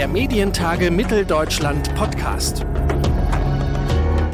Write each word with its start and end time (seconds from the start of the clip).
der 0.00 0.08
Medientage 0.08 0.90
Mitteldeutschland 0.90 1.94
Podcast. 1.94 2.64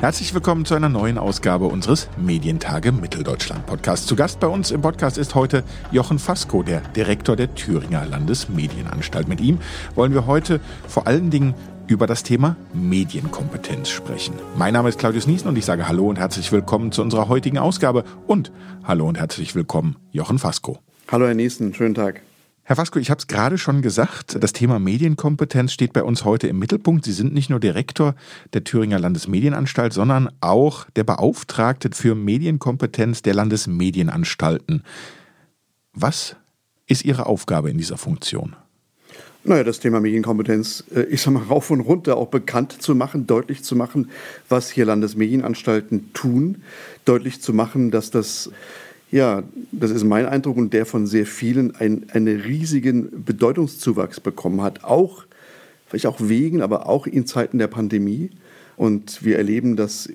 Herzlich 0.01 0.33
willkommen 0.33 0.65
zu 0.65 0.77
einer 0.77 0.89
neuen 0.89 1.19
Ausgabe 1.19 1.65
unseres 1.65 2.09
Medientage 2.17 2.93
Mitteldeutschland 2.93 3.67
Podcasts. 3.67 4.07
Zu 4.07 4.15
Gast 4.15 4.39
bei 4.39 4.47
uns 4.47 4.71
im 4.71 4.81
Podcast 4.81 5.19
ist 5.19 5.35
heute 5.35 5.65
Jochen 5.91 6.21
Fasko, 6.21 6.63
der 6.63 6.83
Direktor 6.95 7.35
der 7.35 7.53
Thüringer 7.53 8.07
Landesmedienanstalt. 8.07 9.27
Mit 9.27 9.41
ihm 9.41 9.59
wollen 9.97 10.15
wir 10.15 10.29
heute 10.29 10.61
vor 10.87 11.09
allen 11.09 11.31
Dingen 11.31 11.53
über 11.89 12.07
das 12.07 12.23
Thema 12.23 12.55
Medienkompetenz 12.73 13.89
sprechen. 13.89 14.35
Mein 14.57 14.73
Name 14.73 14.89
ist 14.89 15.01
Claudius 15.01 15.27
Niesen 15.27 15.49
und 15.49 15.59
ich 15.59 15.65
sage 15.65 15.89
Hallo 15.89 16.07
und 16.09 16.21
herzlich 16.21 16.53
willkommen 16.53 16.93
zu 16.93 17.03
unserer 17.03 17.27
heutigen 17.27 17.59
Ausgabe 17.59 18.05
und 18.29 18.53
Hallo 18.85 19.09
und 19.09 19.19
herzlich 19.19 19.57
willkommen 19.57 19.97
Jochen 20.13 20.39
Fasko. 20.39 20.79
Hallo 21.09 21.27
Herr 21.27 21.35
Niesen, 21.35 21.75
schönen 21.75 21.97
Tag. 21.97 22.23
Herr 22.69 22.75
Fasko, 22.75 22.99
ich 22.99 23.11
habe 23.11 23.21
es 23.21 23.29
gerade 23.29 23.59
schon 23.59 23.81
gesagt, 23.81 24.43
das 24.43 24.53
Thema 24.53 24.81
Medienkompetenz 24.81 25.73
steht 25.73 25.93
bei 25.93 26.03
uns 26.03 26.25
heute 26.25 26.49
im 26.49 26.59
Mittelpunkt. 26.59 27.05
Sie 27.05 27.13
sind 27.13 27.33
nicht 27.33 27.49
nur 27.49 27.61
Direktor 27.61 28.17
der 28.55 28.65
Thüringer 28.65 28.99
Landesmedienanstalt, 28.99 29.93
sondern 29.93 30.31
auch 30.41 30.91
der 30.97 31.05
Beauftragte 31.05 31.91
für 31.93 32.17
Medienkompetenz 32.17 33.23
der 33.23 33.35
Landesmedienanstalten. 33.35 34.83
Was 35.93 36.35
ist 36.89 37.05
Ihre 37.05 37.27
Aufgabe 37.27 37.71
in 37.71 37.79
dieser 37.79 37.99
Funktion? 37.99 38.57
Naja, 39.45 39.63
das 39.63 39.79
Thema 39.79 40.01
Medienkompetenz, 40.01 40.83
äh, 40.93 41.03
ich 41.03 41.23
sag 41.23 41.35
mal, 41.35 41.45
rauf 41.45 41.71
und 41.71 41.79
runter 41.79 42.17
auch 42.17 42.31
bekannt 42.31 42.83
zu 42.83 42.97
machen, 42.97 43.29
deutlich 43.29 43.63
zu 43.63 43.77
machen, 43.77 44.11
was 44.49 44.71
hier 44.71 44.87
Landesmedienanstalten 44.87 46.13
tun, 46.15 46.63
deutlich 47.05 47.41
zu 47.41 47.53
machen, 47.53 47.93
dass 47.93 48.11
das 48.11 48.51
ja, 49.11 49.43
das 49.73 49.91
ist 49.91 50.05
mein 50.05 50.27
Eindruck 50.27 50.57
und 50.57 50.73
der 50.73 50.87
von 50.87 51.07
sehr 51.07 51.27
vielen, 51.27 51.75
ein, 51.77 52.07
einen 52.11 52.41
riesigen 52.41 53.25
Bedeutungszuwachs 53.25 54.21
bekommen 54.21 54.63
hat. 54.63 54.85
Auch, 54.85 55.25
vielleicht 55.87 56.07
auch 56.07 56.19
wegen, 56.21 56.61
aber 56.61 56.89
auch 56.89 57.07
in 57.07 57.27
Zeiten 57.27 57.59
der 57.59 57.69
Pandemie. 57.69 58.31
Und 58.77 59.25
wir 59.25 59.39
erleben 59.39 59.77
das, 59.77 60.09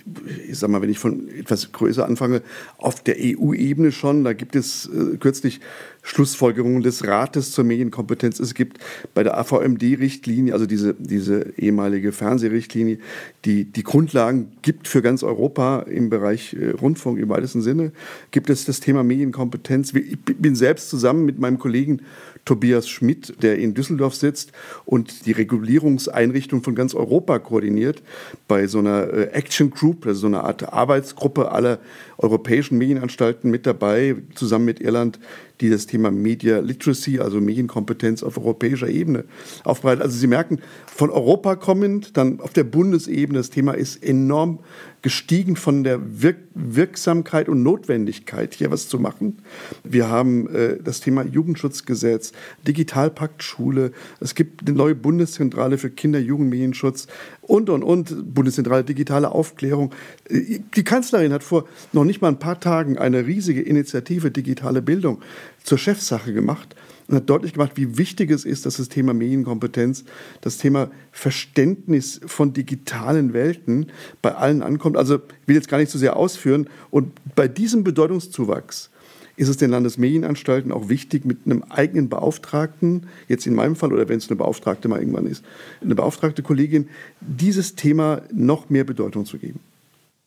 ich 0.47 0.59
sag 0.59 0.69
mal, 0.69 0.81
wenn 0.81 0.89
ich 0.89 0.99
von 0.99 1.27
etwas 1.29 1.71
größer 1.71 2.05
anfange, 2.05 2.41
auf 2.77 3.01
der 3.01 3.15
EU-Ebene 3.19 3.91
schon. 3.91 4.23
Da 4.23 4.33
gibt 4.33 4.55
es 4.55 4.87
äh, 4.87 5.17
kürzlich 5.17 5.61
Schlussfolgerungen 6.03 6.81
des 6.81 7.05
Rates 7.05 7.51
zur 7.51 7.63
Medienkompetenz. 7.63 8.39
Es 8.39 8.53
gibt 8.53 8.79
bei 9.13 9.23
der 9.23 9.37
AVMD-Richtlinie, 9.37 10.53
also 10.53 10.65
diese, 10.65 10.95
diese 10.97 11.53
ehemalige 11.57 12.11
Fernsehrichtlinie, 12.11 12.97
die 13.45 13.65
die 13.65 13.83
Grundlagen 13.83 14.51
gibt 14.61 14.87
für 14.87 15.01
ganz 15.01 15.23
Europa 15.23 15.81
im 15.81 16.09
Bereich 16.09 16.53
äh, 16.53 16.71
Rundfunk 16.71 17.19
im 17.19 17.29
weitesten 17.29 17.61
Sinne, 17.61 17.91
gibt 18.31 18.49
es 18.49 18.65
das 18.65 18.79
Thema 18.79 19.03
Medienkompetenz. 19.03 19.93
Ich 19.93 20.19
bin 20.19 20.55
selbst 20.55 20.89
zusammen 20.89 21.25
mit 21.25 21.39
meinem 21.39 21.59
Kollegen 21.59 22.01
Tobias 22.45 22.89
Schmidt, 22.89 23.41
der 23.43 23.57
in 23.59 23.73
Düsseldorf 23.73 24.15
sitzt 24.15 24.51
und 24.85 25.25
die 25.25 25.31
Regulierungseinrichtung 25.31 26.63
von 26.63 26.75
ganz 26.75 26.95
Europa 26.95 27.39
koordiniert, 27.39 28.01
bei 28.47 28.67
so 28.67 28.79
einer 28.79 29.13
äh, 29.13 29.23
Action 29.31 29.69
Group, 29.69 30.05
also 30.05 30.21
so 30.21 30.27
einer 30.27 30.43
Art 30.43 30.73
Arbeitsgruppe 30.73 31.51
aller 31.51 31.79
europäischen 32.17 32.77
Medienanstalten 32.77 33.51
mit 33.51 33.65
dabei, 33.65 34.15
zusammen 34.35 34.65
mit 34.65 34.79
Irland, 34.79 35.19
die 35.61 35.69
das 35.69 35.85
Thema 35.85 36.11
Media 36.11 36.59
Literacy, 36.59 37.19
also 37.19 37.39
Medienkompetenz 37.39 38.23
auf 38.23 38.37
europäischer 38.37 38.89
Ebene 38.89 39.25
aufbereitet. 39.63 40.03
Also 40.03 40.17
Sie 40.17 40.27
merken, 40.27 40.59
von 40.87 41.09
Europa 41.09 41.55
kommend, 41.55 42.17
dann 42.17 42.39
auf 42.39 42.53
der 42.53 42.63
Bundesebene, 42.63 43.39
das 43.39 43.49
Thema 43.49 43.73
ist 43.73 44.03
enorm 44.03 44.59
gestiegen 45.01 45.55
von 45.55 45.83
der 45.83 46.21
Wirk 46.21 46.37
Wirksamkeit 46.53 47.47
und 47.47 47.63
Notwendigkeit, 47.63 48.53
hier 48.53 48.71
was 48.71 48.89
zu 48.89 48.99
machen. 48.99 49.39
Wir 49.83 50.09
haben 50.09 50.53
äh, 50.53 50.77
das 50.83 50.99
Thema 50.99 51.23
Jugendschutzgesetz, 51.23 52.33
Digitalpakt 52.67 53.41
Schule, 53.41 53.93
es 54.19 54.35
gibt 54.35 54.67
eine 54.67 54.75
neue 54.75 54.95
Bundeszentrale 54.95 55.77
für 55.77 55.89
Kinder-, 55.89 56.19
Jugendmedienschutz 56.19 57.07
und, 57.41 57.69
und, 57.69 57.83
und, 57.83 58.33
Bundeszentrale 58.33 58.83
Digitale 58.83 59.31
Aufklärung. 59.31 59.93
Äh, 60.29 60.59
die 60.75 60.83
Kanzlerin 60.83 61.31
hat 61.31 61.43
vor 61.43 61.65
noch 61.93 62.03
nicht 62.03 62.21
mal 62.21 62.27
ein 62.27 62.39
paar 62.39 62.59
Tagen 62.59 62.97
eine 62.97 63.25
riesige 63.25 63.61
Initiative 63.61 64.29
Digitale 64.29 64.81
Bildung 64.81 65.21
zur 65.63 65.77
Chefsache 65.77 66.33
gemacht 66.33 66.75
und 67.07 67.17
hat 67.17 67.29
deutlich 67.29 67.53
gemacht, 67.53 67.73
wie 67.75 67.97
wichtig 67.97 68.31
es 68.31 68.45
ist, 68.45 68.65
dass 68.65 68.77
das 68.77 68.89
Thema 68.89 69.13
Medienkompetenz, 69.13 70.05
das 70.41 70.57
Thema 70.57 70.89
Verständnis 71.11 72.21
von 72.25 72.53
digitalen 72.53 73.33
Welten 73.33 73.87
bei 74.21 74.33
allen 74.33 74.61
ankommt. 74.61 74.97
Also 74.97 75.15
ich 75.15 75.47
will 75.47 75.55
jetzt 75.55 75.67
gar 75.67 75.77
nicht 75.77 75.91
so 75.91 75.99
sehr 75.99 76.15
ausführen. 76.15 76.69
Und 76.89 77.11
bei 77.35 77.47
diesem 77.47 77.83
Bedeutungszuwachs 77.83 78.89
ist 79.35 79.47
es 79.47 79.57
den 79.57 79.71
Landesmedienanstalten 79.71 80.71
auch 80.71 80.89
wichtig, 80.89 81.25
mit 81.25 81.39
einem 81.45 81.63
eigenen 81.63 82.09
Beauftragten, 82.09 83.07
jetzt 83.27 83.47
in 83.47 83.55
meinem 83.55 83.75
Fall 83.75 83.91
oder 83.91 84.07
wenn 84.07 84.17
es 84.17 84.29
eine 84.29 84.37
Beauftragte 84.37 84.87
mal 84.87 84.99
irgendwann 84.99 85.25
ist, 85.25 85.43
eine 85.81 85.95
beauftragte 85.95 86.43
Kollegin, 86.43 86.89
dieses 87.19 87.75
Thema 87.75 88.21
noch 88.31 88.69
mehr 88.69 88.83
Bedeutung 88.83 89.25
zu 89.25 89.37
geben. 89.37 89.59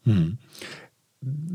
Hm. 0.05 0.39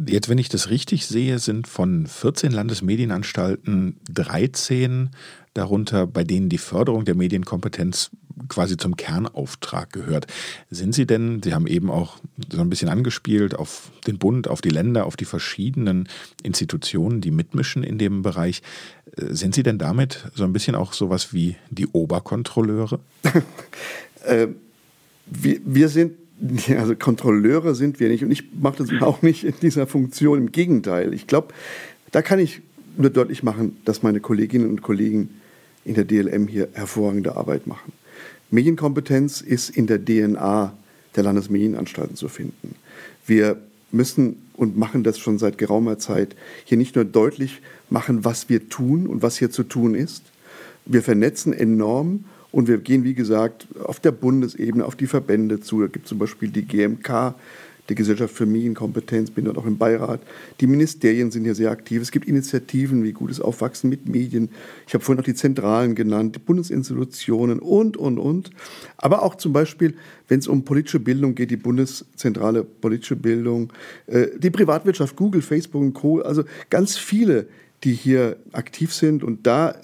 Jetzt, 0.07 0.29
wenn 0.29 0.37
ich 0.37 0.49
das 0.49 0.69
richtig 0.69 1.05
sehe, 1.05 1.39
sind 1.39 1.67
von 1.67 2.07
14 2.07 2.51
Landesmedienanstalten 2.51 3.97
13 4.11 5.11
darunter, 5.53 6.07
bei 6.07 6.23
denen 6.23 6.49
die 6.49 6.57
Förderung 6.57 7.05
der 7.05 7.15
Medienkompetenz 7.15 8.11
quasi 8.47 8.77
zum 8.77 8.95
Kernauftrag 8.95 9.91
gehört. 9.91 10.27
Sind 10.69 10.95
Sie 10.95 11.05
denn, 11.05 11.43
Sie 11.43 11.53
haben 11.53 11.67
eben 11.67 11.91
auch 11.91 12.17
so 12.51 12.61
ein 12.61 12.69
bisschen 12.69 12.89
angespielt 12.89 13.55
auf 13.55 13.91
den 14.07 14.17
Bund, 14.17 14.47
auf 14.47 14.61
die 14.61 14.69
Länder, 14.69 15.05
auf 15.05 15.17
die 15.17 15.25
verschiedenen 15.25 16.07
Institutionen, 16.41 17.21
die 17.21 17.31
mitmischen 17.31 17.83
in 17.83 17.97
dem 17.97 18.21
Bereich, 18.21 18.61
äh, 19.17 19.33
sind 19.33 19.53
Sie 19.53 19.63
denn 19.63 19.77
damit 19.77 20.31
so 20.35 20.45
ein 20.45 20.53
bisschen 20.53 20.75
auch 20.75 20.93
sowas 20.93 21.33
wie 21.33 21.57
die 21.69 21.87
Oberkontrolleure? 21.87 22.99
äh, 24.25 24.47
wir, 25.25 25.59
wir 25.65 25.89
sind 25.89 26.13
also 26.77 26.95
Kontrolleure 26.95 27.75
sind 27.75 27.99
wir 27.99 28.09
nicht 28.09 28.23
und 28.23 28.31
ich 28.31 28.43
mache 28.59 28.83
das 28.83 28.89
auch 29.01 29.21
nicht 29.21 29.43
in 29.43 29.53
dieser 29.61 29.87
Funktion. 29.87 30.37
Im 30.37 30.51
Gegenteil, 30.51 31.13
ich 31.13 31.27
glaube, 31.27 31.53
da 32.11 32.21
kann 32.21 32.39
ich 32.39 32.61
nur 32.97 33.09
deutlich 33.09 33.43
machen, 33.43 33.77
dass 33.85 34.03
meine 34.03 34.19
Kolleginnen 34.19 34.69
und 34.69 34.81
Kollegen 34.81 35.29
in 35.85 35.95
der 35.95 36.03
DLM 36.03 36.47
hier 36.47 36.69
hervorragende 36.73 37.35
Arbeit 37.35 37.67
machen. 37.67 37.93
Medienkompetenz 38.51 39.41
ist 39.41 39.69
in 39.69 39.87
der 39.87 40.03
DNA 40.03 40.73
der 41.15 41.23
Landesmedienanstalten 41.23 42.15
zu 42.15 42.27
finden. 42.27 42.75
Wir 43.25 43.57
müssen 43.91 44.37
und 44.55 44.77
machen 44.77 45.03
das 45.03 45.17
schon 45.17 45.39
seit 45.39 45.57
geraumer 45.57 45.97
Zeit 45.99 46.35
hier 46.65 46.77
nicht 46.77 46.95
nur 46.95 47.05
deutlich 47.05 47.61
machen, 47.89 48.25
was 48.25 48.49
wir 48.49 48.69
tun 48.69 49.07
und 49.07 49.21
was 49.21 49.37
hier 49.37 49.51
zu 49.51 49.63
tun 49.63 49.95
ist. 49.95 50.23
Wir 50.85 51.01
vernetzen 51.01 51.53
enorm 51.53 52.25
und 52.51 52.67
wir 52.67 52.77
gehen, 52.77 53.03
wie 53.03 53.13
gesagt, 53.13 53.67
auf 53.83 53.99
der 53.99 54.11
Bundesebene 54.11 54.85
auf 54.85 54.95
die 54.95 55.07
Verbände 55.07 55.59
zu. 55.59 55.81
Da 55.81 55.87
gibt 55.87 56.05
es 56.05 56.09
zum 56.09 56.17
Beispiel 56.17 56.49
die 56.49 56.63
GMK, 56.63 57.35
die 57.89 57.95
Gesellschaft 57.95 58.33
für 58.33 58.45
Medienkompetenz, 58.45 59.31
bin 59.31 59.45
dort 59.45 59.57
auch 59.57 59.65
im 59.65 59.77
Beirat. 59.77 60.21
Die 60.59 60.67
Ministerien 60.67 61.31
sind 61.31 61.43
hier 61.43 61.55
sehr 61.55 61.71
aktiv. 61.71 62.01
Es 62.01 62.11
gibt 62.11 62.27
Initiativen 62.27 63.03
wie 63.03 63.11
Gutes 63.11 63.41
Aufwachsen 63.41 63.89
mit 63.89 64.07
Medien. 64.07 64.49
Ich 64.87 64.93
habe 64.93 65.03
vorhin 65.03 65.21
auch 65.21 65.25
die 65.25 65.33
Zentralen 65.33 65.95
genannt, 65.95 66.35
die 66.35 66.39
Bundesinstitutionen 66.39 67.59
und, 67.59 67.97
und, 67.97 68.19
und. 68.19 68.51
Aber 68.97 69.23
auch 69.23 69.35
zum 69.35 69.53
Beispiel, 69.53 69.95
wenn 70.27 70.39
es 70.39 70.47
um 70.47 70.63
politische 70.63 70.99
Bildung 70.99 71.35
geht, 71.35 71.51
die 71.51 71.57
Bundeszentrale 71.57 72.63
politische 72.63 73.15
Bildung, 73.15 73.73
äh, 74.07 74.27
die 74.37 74.51
Privatwirtschaft, 74.51 75.15
Google, 75.15 75.41
Facebook 75.41 75.81
und 75.81 75.93
Co. 75.93 76.21
Also 76.21 76.43
ganz 76.69 76.97
viele 76.97 77.47
die 77.83 77.93
hier 77.93 78.37
aktiv 78.51 78.93
sind 78.93 79.23
und 79.23 79.47
da 79.47 79.75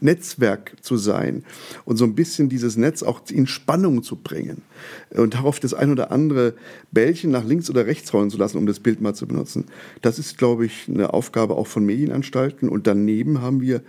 Netzwerk 0.00 0.76
zu 0.80 0.96
sein 0.96 1.44
und 1.84 1.96
so 1.96 2.04
ein 2.04 2.14
bisschen 2.14 2.48
dieses 2.48 2.76
Netz 2.76 3.02
auch 3.02 3.22
in 3.30 3.46
Spannung 3.46 4.02
zu 4.02 4.16
bringen 4.16 4.62
und 5.10 5.34
darauf 5.34 5.60
das 5.60 5.74
ein 5.74 5.90
oder 5.90 6.10
andere 6.10 6.54
Bällchen 6.90 7.30
nach 7.30 7.44
links 7.44 7.70
oder 7.70 7.86
rechts 7.86 8.12
rollen 8.12 8.30
zu 8.30 8.38
lassen, 8.38 8.58
um 8.58 8.66
das 8.66 8.80
Bild 8.80 9.00
mal 9.00 9.14
zu 9.14 9.26
benutzen. 9.26 9.66
Das 10.02 10.18
ist, 10.18 10.36
glaube 10.36 10.66
ich, 10.66 10.88
eine 10.88 11.14
Aufgabe 11.14 11.54
auch 11.56 11.66
von 11.66 11.84
Medienanstalten 11.84 12.68
und 12.68 12.86
daneben 12.86 13.40
haben 13.40 13.60
wir 13.60 13.82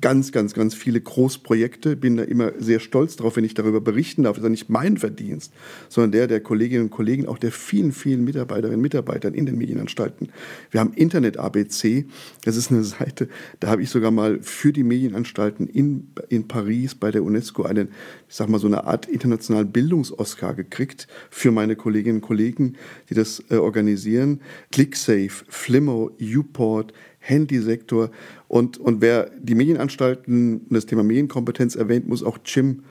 ganz, 0.00 0.32
ganz, 0.32 0.54
ganz 0.54 0.74
viele 0.74 1.00
Großprojekte. 1.00 1.96
Bin 1.96 2.16
da 2.16 2.24
immer 2.24 2.52
sehr 2.58 2.80
stolz 2.80 3.16
drauf, 3.16 3.36
wenn 3.36 3.44
ich 3.44 3.54
darüber 3.54 3.80
berichten 3.80 4.24
darf. 4.24 4.36
Das 4.36 4.42
ist 4.42 4.44
ja 4.44 4.50
nicht 4.50 4.68
mein 4.68 4.96
Verdienst, 4.96 5.52
sondern 5.88 6.12
der 6.12 6.26
der 6.26 6.40
Kolleginnen 6.40 6.84
und 6.84 6.90
Kollegen, 6.90 7.26
auch 7.26 7.38
der 7.38 7.52
vielen, 7.52 7.92
vielen 7.92 8.24
Mitarbeiterinnen 8.24 8.76
und 8.76 8.82
Mitarbeiter 8.82 9.34
in 9.34 9.46
den 9.46 9.56
Medienanstalten. 9.56 10.28
Wir 10.70 10.80
haben 10.80 10.92
Internet 10.94 11.36
ABC. 11.36 12.06
Das 12.44 12.56
ist 12.56 12.70
eine 12.70 12.84
Seite, 12.84 13.28
da 13.60 13.68
habe 13.68 13.82
ich 13.82 13.90
sogar 13.90 14.10
mal 14.10 14.40
für 14.42 14.72
die 14.72 14.84
Medienanstalten 14.84 15.66
in, 15.66 16.08
in 16.28 16.48
Paris 16.48 16.94
bei 16.94 17.10
der 17.10 17.22
UNESCO 17.22 17.62
einen, 17.62 17.88
ich 18.28 18.34
sag 18.34 18.48
mal, 18.48 18.58
so 18.58 18.66
eine 18.66 18.84
Art 18.84 19.06
internationalen 19.06 19.70
Bildungs-Oscar 19.72 20.54
gekriegt 20.54 21.08
für 21.30 21.50
meine 21.50 21.76
Kolleginnen 21.76 22.16
und 22.16 22.22
Kollegen, 22.22 22.76
die 23.10 23.14
das 23.14 23.42
äh, 23.50 23.56
organisieren. 23.56 24.40
ClickSafe, 24.72 25.44
Flimmo, 25.48 26.10
Uport, 26.20 26.92
Handysektor. 27.24 28.10
Und, 28.48 28.78
und 28.78 29.00
wer 29.00 29.30
die 29.38 29.54
Medienanstalten 29.54 30.58
und 30.58 30.74
das 30.74 30.86
Thema 30.86 31.02
Medienkompetenz 31.02 31.74
erwähnt, 31.74 32.06
muss 32.06 32.22
auch 32.22 32.38
Jim 32.44 32.82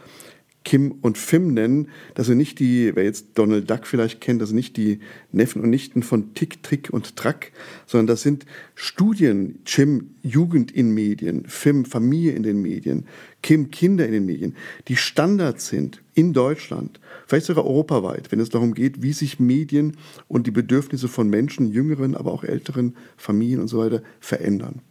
Kim 0.63 0.91
und 1.01 1.17
Fim 1.17 1.53
nennen. 1.53 1.89
Das 2.15 2.27
sind 2.27 2.37
nicht 2.37 2.59
die, 2.59 2.95
wer 2.95 3.03
jetzt 3.03 3.27
Donald 3.35 3.69
Duck 3.69 3.85
vielleicht 3.85 4.21
kennt, 4.21 4.41
das 4.41 4.49
sind 4.49 4.55
nicht 4.55 4.77
die 4.77 4.99
Neffen 5.31 5.61
und 5.61 5.69
Nichten 5.69 6.03
von 6.03 6.33
Tick, 6.33 6.63
Trick 6.63 6.89
und 6.91 7.15
Track, 7.15 7.51
sondern 7.85 8.07
das 8.07 8.21
sind 8.21 8.45
Studien, 8.75 9.59
Jim 9.65 10.11
Jugend 10.21 10.71
in 10.71 10.93
Medien, 10.93 11.45
Fim 11.47 11.85
Familie 11.85 12.33
in 12.33 12.43
den 12.43 12.61
Medien, 12.61 13.05
Kim 13.41 13.71
Kinder 13.71 14.05
in 14.05 14.13
den 14.13 14.25
Medien, 14.25 14.55
die 14.87 14.95
Standards 14.95 15.67
sind 15.67 16.01
in 16.13 16.33
Deutschland, 16.33 16.99
vielleicht 17.27 17.47
sogar 17.47 17.65
europaweit, 17.65 18.31
wenn 18.31 18.39
es 18.39 18.49
darum 18.49 18.73
geht, 18.73 19.01
wie 19.01 19.13
sich 19.13 19.39
Medien 19.39 19.97
und 20.27 20.47
die 20.47 20.51
Bedürfnisse 20.51 21.07
von 21.07 21.29
Menschen, 21.29 21.71
jüngeren, 21.71 22.15
aber 22.15 22.31
auch 22.31 22.43
älteren 22.43 22.95
Familien 23.17 23.59
und 23.59 23.67
so 23.67 23.79
weiter 23.79 24.01
verändern. 24.19 24.81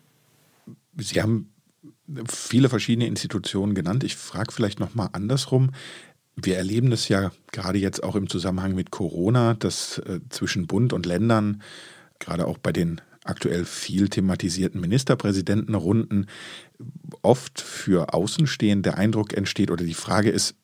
Sie 0.98 1.22
haben 1.22 1.48
viele 2.28 2.68
verschiedene 2.68 3.06
Institutionen 3.06 3.74
genannt. 3.74 4.04
Ich 4.04 4.16
frage 4.16 4.52
vielleicht 4.52 4.80
noch 4.80 4.94
mal 4.94 5.10
andersrum. 5.12 5.70
Wir 6.36 6.56
erleben 6.56 6.90
das 6.90 7.08
ja 7.08 7.30
gerade 7.52 7.78
jetzt 7.78 8.02
auch 8.02 8.16
im 8.16 8.28
Zusammenhang 8.28 8.74
mit 8.74 8.90
Corona, 8.90 9.54
dass 9.54 9.98
äh, 9.98 10.20
zwischen 10.30 10.66
Bund 10.66 10.92
und 10.92 11.06
Ländern, 11.06 11.62
gerade 12.18 12.46
auch 12.46 12.58
bei 12.58 12.72
den 12.72 13.00
aktuell 13.24 13.64
viel 13.64 14.08
thematisierten 14.08 14.80
Ministerpräsidentenrunden, 14.80 16.26
oft 17.22 17.60
für 17.60 18.14
Außenstehende 18.14 18.90
der 18.90 18.98
Eindruck 18.98 19.34
entsteht 19.34 19.70
oder 19.70 19.84
die 19.84 19.94
Frage 19.94 20.30
ist, 20.30 20.54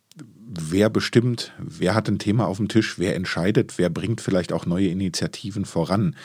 wer 0.49 0.91
bestimmt, 0.91 1.53
wer 1.59 1.95
hat 1.95 2.09
ein 2.09 2.19
Thema 2.19 2.47
auf 2.47 2.57
dem 2.57 2.69
Tisch, 2.69 2.99
wer 2.99 3.15
entscheidet, 3.15 3.79
wer 3.79 3.91
bringt 3.91 4.21
vielleicht 4.21 4.53
auch 4.53 4.67
neue 4.67 4.89
Initiativen 4.89 5.65
voran. 5.65 6.17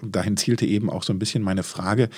Dahin 0.00 0.36
zielte 0.36 0.66
eben 0.66 0.90
auch 0.90 1.02
so 1.02 1.12
ein 1.12 1.18
bisschen 1.18 1.42
meine 1.42 1.62
Frage, 1.62 2.08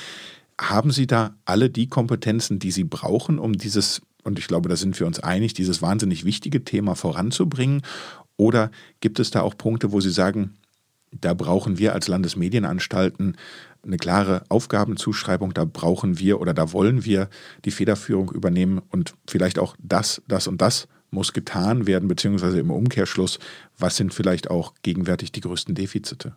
haben 0.61 0.91
Sie 0.91 1.07
da 1.07 1.37
alle 1.45 1.71
die 1.71 1.89
Kompetenzen, 1.89 2.59
die 2.59 2.71
Sie 2.71 2.85
brauchen, 2.85 3.39
um 3.39 3.55
dieses, 3.55 4.03
und 4.23 4.39
ich 4.39 4.49
glaube, 4.49 4.69
da 4.69 4.77
sind 4.77 4.99
wir 4.99 5.07
uns 5.07 5.21
einig, 5.21 5.55
dieses 5.55 5.83
wahnsinnig 5.83 6.25
wichtige 6.25 6.65
Thema 6.65 6.95
voranzubringen? 6.95 7.83
Oder 8.37 8.71
gibt 9.01 9.21
es 9.21 9.31
da 9.31 9.43
auch 9.43 9.57
Punkte, 9.57 9.93
wo 9.93 10.01
Sie 10.01 10.11
sagen, 10.11 10.57
da 11.13 11.35
brauchen 11.35 11.79
wir 11.79 11.95
als 11.95 12.09
Landesmedienanstalten 12.09 13.37
eine 13.83 13.97
klare 13.97 14.43
Aufgabenzuschreibung, 14.49 15.55
da 15.55 15.65
brauchen 15.65 16.19
wir 16.19 16.41
oder 16.41 16.53
da 16.53 16.73
wollen 16.73 17.05
wir 17.05 17.29
die 17.65 17.71
Federführung 17.71 18.31
übernehmen 18.33 18.81
und 18.91 19.15
vielleicht 19.29 19.59
auch 19.59 19.77
das, 19.81 20.23
das 20.27 20.49
und 20.49 20.61
das 20.61 20.89
muss 21.11 21.33
getan 21.33 21.87
werden, 21.87 22.09
beziehungsweise 22.09 22.59
im 22.59 22.71
Umkehrschluss, 22.71 23.39
was 23.79 23.97
sind 23.97 24.13
vielleicht 24.13 24.51
auch 24.51 24.75
gegenwärtig 24.83 25.31
die 25.33 25.41
größten 25.41 25.75
Defizite? 25.75 26.35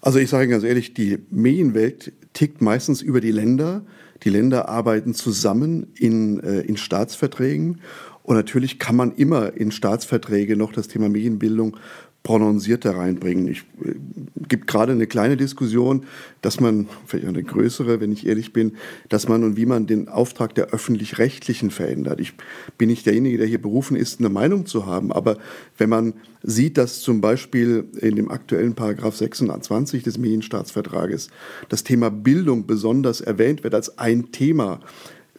Also 0.00 0.18
ich 0.18 0.30
sage 0.30 0.48
ganz 0.48 0.64
ehrlich, 0.64 0.94
die 0.94 1.18
Medienwelt 1.30 2.12
tickt 2.32 2.60
meistens 2.60 3.02
über 3.02 3.20
die 3.20 3.32
Länder. 3.32 3.82
Die 4.22 4.30
Länder 4.30 4.68
arbeiten 4.68 5.14
zusammen 5.14 5.88
in, 5.94 6.40
äh, 6.40 6.60
in 6.60 6.76
Staatsverträgen. 6.76 7.80
Und 8.22 8.36
natürlich 8.36 8.78
kann 8.78 8.94
man 8.94 9.12
immer 9.12 9.54
in 9.54 9.70
Staatsverträge 9.70 10.56
noch 10.56 10.72
das 10.72 10.88
Thema 10.88 11.08
Medienbildung 11.08 11.76
prononcierter 12.22 12.96
reinbringen. 12.96 13.48
Ich 13.48 13.64
äh, 13.84 13.94
gibt 14.48 14.66
gerade 14.66 14.92
eine 14.92 15.06
kleine 15.06 15.36
Diskussion, 15.36 16.04
dass 16.42 16.60
man, 16.60 16.88
vielleicht 17.06 17.26
eine 17.26 17.42
größere, 17.42 18.00
wenn 18.00 18.12
ich 18.12 18.26
ehrlich 18.26 18.52
bin, 18.52 18.72
dass 19.08 19.28
man 19.28 19.44
und 19.44 19.56
wie 19.56 19.66
man 19.66 19.86
den 19.86 20.08
Auftrag 20.08 20.54
der 20.54 20.66
öffentlich-rechtlichen 20.66 21.70
verändert. 21.70 22.20
Ich 22.20 22.34
bin 22.76 22.88
nicht 22.88 23.06
derjenige, 23.06 23.38
der 23.38 23.46
hier 23.46 23.62
berufen 23.62 23.96
ist, 23.96 24.20
eine 24.20 24.28
Meinung 24.28 24.66
zu 24.66 24.86
haben, 24.86 25.12
aber 25.12 25.38
wenn 25.76 25.88
man 25.88 26.14
sieht, 26.42 26.78
dass 26.78 27.00
zum 27.00 27.20
Beispiel 27.20 27.86
in 28.00 28.16
dem 28.16 28.30
aktuellen 28.30 28.74
Paragraph 28.74 29.16
26 29.16 30.02
des 30.02 30.18
Medienstaatsvertrages 30.18 31.28
das 31.68 31.84
Thema 31.84 32.10
Bildung 32.10 32.66
besonders 32.66 33.20
erwähnt 33.20 33.64
wird 33.64 33.74
als 33.74 33.98
ein 33.98 34.32
Thema, 34.32 34.80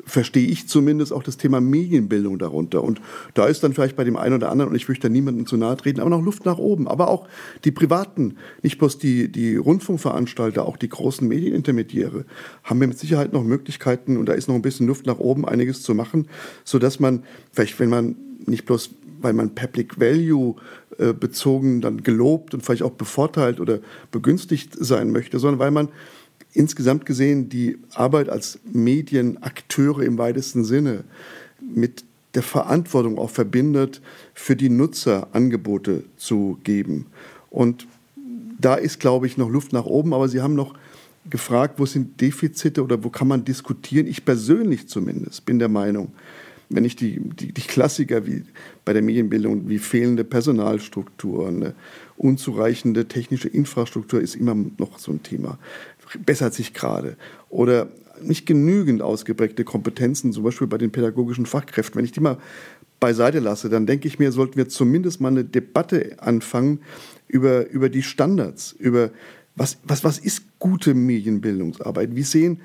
verstehe 0.06 0.48
ich 0.48 0.68
zumindest 0.68 1.13
auch 1.13 1.24
das 1.24 1.38
Thema 1.38 1.62
Medienbildung 1.62 2.40
darunter. 2.40 2.84
Und 2.84 3.01
da 3.34 3.48
ist 3.48 3.63
dann 3.63 3.74
vielleicht 3.74 3.96
bei 3.96 4.04
dem 4.04 4.16
einen 4.16 4.36
oder 4.36 4.51
anderen, 4.51 4.72
und 4.72 4.75
ich 4.75 4.88
möchte 4.88 5.07
da 5.07 5.12
niemandem 5.12 5.46
zu 5.46 5.57
nahe 5.57 5.78
treten, 5.78 6.00
aber 6.00 6.10
noch 6.10 6.24
Luft 6.24 6.46
nach 6.46 6.57
oben. 6.57 6.88
Aber 6.88 7.10
auch 7.10 7.28
die 7.63 7.72
Privaten, 7.72 8.36
nicht 8.63 8.78
bloß 8.78 8.98
die, 8.98 9.31
die 9.31 9.56
Rundfunkveranstalter, 9.56 10.66
auch 10.66 10.78
die 10.78 10.90
großen 10.90 11.28
Medienintermediäre, 11.28 12.25
haben 12.63 12.80
wir 12.80 12.88
mit 12.88 13.00
Sicherheit 13.00 13.34
noch 13.34 13.44
Möglichkeiten, 13.44 14.18
und 14.18 14.28
da 14.28 14.34
ist 14.34 14.48
noch 14.48 14.56
ein 14.56 14.62
bisschen 14.62 14.88
Luft 14.88 15.06
nach 15.06 15.19
oben, 15.19 15.46
einiges 15.46 15.84
zu 15.84 15.94
machen, 15.94 16.28
sodass 16.63 17.00
man, 17.00 17.24
vielleicht 17.51 17.80
wenn 17.80 17.90
man 17.90 18.16
nicht 18.46 18.66
bloß, 18.66 18.92
weil 19.22 19.34
man 19.34 19.54
Public 19.54 20.00
Value 20.00 20.56
äh, 20.98 21.13
bezogen 21.13 21.81
dann 21.81 22.04
gelobt 22.04 22.54
und 22.54 22.62
vielleicht 22.66 22.84
auch 22.84 22.92
bevorteilt 22.92 23.60
oder 23.60 23.80
begünstigt 24.12 24.75
sein 24.80 25.12
möchte, 25.12 25.40
sondern 25.40 25.60
weil 25.60 25.72
man 25.72 25.90
insgesamt 26.54 27.06
gesehen 27.06 27.50
die 27.50 27.78
Arbeit 27.94 28.30
als 28.30 28.60
Medienakteure 28.72 30.01
im 30.01 30.18
weitesten 30.18 30.63
Sinne 30.63 31.04
mit 31.62 32.04
der 32.36 32.44
Verantwortung 32.44 33.18
auch 33.18 33.30
verbindet, 33.30 34.01
für 34.34 34.56
die 34.56 34.69
Nutzer 34.69 35.28
Angebote 35.34 36.04
zu 36.18 36.60
geben. 36.63 37.07
Und 37.50 37.88
da 38.60 38.75
ist, 38.75 39.00
glaube 39.00 39.25
ich, 39.25 39.38
noch 39.38 39.50
Luft 39.50 39.74
nach 39.74 39.86
oben, 39.86 40.13
aber 40.13 40.28
Sie 40.28 40.42
haben 40.42 40.56
noch 40.56 40.75
gefragt, 41.30 41.75
wo 41.78 41.86
sind 41.86 42.22
Defizite 42.22 42.84
oder 42.84 43.04
wo 43.04 43.10
kann 43.10 43.28
man 43.28 43.46
diskutieren. 43.46 44.07
Ich 44.07 44.25
persönlich 44.25 44.88
zumindest 44.88 45.46
bin 45.46 45.60
der 45.60 45.69
Meinung, 45.69 46.12
wenn 46.69 46.86
ich 46.86 46.96
die, 46.96 47.19
die, 47.19 47.51
die 47.51 47.62
Klassiker 47.62 48.28
wie 48.28 48.44
bei 48.86 48.94
der 48.94 49.01
Medienbildung, 49.01 49.68
wie 49.68 49.80
fehlende 49.80 50.24
Personalstruktur, 50.24 51.48
eine 51.48 51.74
unzureichende 52.18 53.07
technische 53.07 53.48
Infrastruktur 53.48 54.22
ist 54.22 54.36
immer 54.36 54.56
noch 54.78 55.00
so 55.00 55.12
ein 55.12 55.24
Thema 55.24 55.57
bessert 56.26 56.54
sich 56.54 56.74
gerade. 56.74 57.18
Oder 57.50 57.90
nicht 58.22 58.46
genügend 58.46 59.02
ausgeprägte 59.02 59.64
Kompetenzen, 59.64 60.34
zum 60.34 60.44
Beispiel 60.44 60.68
bei 60.68 60.78
den 60.78 60.92
pädagogischen 60.92 61.46
Fachkräften. 61.46 61.98
Wenn 61.98 62.06
ich 62.06 62.12
die 62.12 62.20
mal 62.20 62.38
beiseite 63.00 63.40
lasse, 63.40 63.70
dann 63.70 63.86
denke 63.86 64.08
ich 64.08 64.20
mir, 64.20 64.32
sollten 64.32 64.58
wir 64.58 64.68
zumindest 64.70 65.22
mal 65.22 65.30
eine 65.30 65.46
Debatte 65.46 66.18
anfangen 66.20 66.82
über, 67.28 67.70
über 67.70 67.90
die 67.90 68.04
Standards, 68.04 68.74
über 68.74 69.12
was, 69.56 69.78
was, 69.84 70.04
was 70.04 70.20
ist 70.20 70.44
gute 70.60 70.94
Medienbildungsarbeit? 70.94 72.16
Wie 72.16 72.24
sehen 72.24 72.62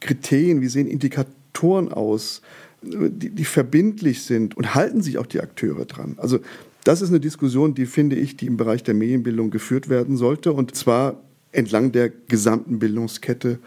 Kriterien, 0.00 0.60
wie 0.60 0.68
sehen 0.68 0.86
Indikatoren 0.86 1.92
aus, 1.92 2.42
die, 2.82 3.30
die 3.30 3.44
verbindlich 3.44 4.22
sind 4.22 4.56
und 4.56 4.74
halten 4.74 5.02
sich 5.02 5.18
auch 5.18 5.26
die 5.26 5.40
Akteure 5.40 5.84
dran? 5.84 6.14
Also 6.18 6.38
das 6.84 7.02
ist 7.02 7.10
eine 7.10 7.20
Diskussion, 7.20 7.74
die 7.74 7.86
finde 7.86 8.16
ich, 8.16 8.36
die 8.36 8.46
im 8.46 8.56
Bereich 8.56 8.82
der 8.82 8.94
Medienbildung 8.94 9.50
geführt 9.50 9.88
werden 9.88 10.16
sollte. 10.16 10.52
Und 10.52 10.74
zwar 10.74 11.20
entlang 11.52 11.92
der 11.92 12.10
gesamten 12.10 12.78
Bildungskette 12.78 13.58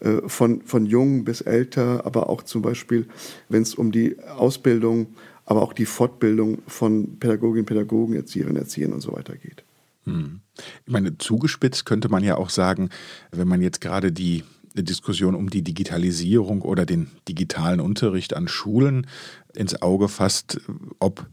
äh, 0.00 0.28
von, 0.28 0.62
von 0.62 0.86
jung 0.86 1.24
bis 1.24 1.40
älter, 1.40 2.06
aber 2.06 2.28
auch 2.30 2.42
zum 2.42 2.62
Beispiel, 2.62 3.06
wenn 3.48 3.62
es 3.62 3.74
um 3.74 3.92
die 3.92 4.18
Ausbildung, 4.20 5.14
aber 5.44 5.62
auch 5.62 5.72
die 5.72 5.86
Fortbildung 5.86 6.58
von 6.66 7.18
Pädagoginnen, 7.18 7.66
Pädagogen, 7.66 8.14
Erzieherinnen, 8.14 8.56
Erziehern 8.56 8.92
und 8.92 9.00
so 9.00 9.12
weiter 9.12 9.36
geht. 9.36 9.64
Hm. 10.04 10.40
Ich 10.86 10.92
meine, 10.92 11.18
zugespitzt 11.18 11.84
könnte 11.86 12.08
man 12.08 12.22
ja 12.22 12.36
auch 12.36 12.50
sagen, 12.50 12.90
wenn 13.30 13.48
man 13.48 13.60
jetzt 13.60 13.80
gerade 13.80 14.12
die 14.12 14.44
Diskussion 14.74 15.34
um 15.34 15.50
die 15.50 15.62
Digitalisierung 15.62 16.62
oder 16.62 16.86
den 16.86 17.10
digitalen 17.28 17.80
Unterricht 17.80 18.34
an 18.34 18.48
Schulen 18.48 19.06
ins 19.54 19.82
Auge 19.82 20.08
fasst, 20.08 20.60
ob 21.00 21.26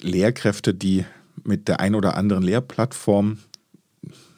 Lehrkräfte, 0.00 0.74
die 0.74 1.04
mit 1.42 1.68
der 1.68 1.80
ein 1.80 1.94
oder 1.94 2.16
anderen 2.16 2.44
Lehrplattform 2.44 3.38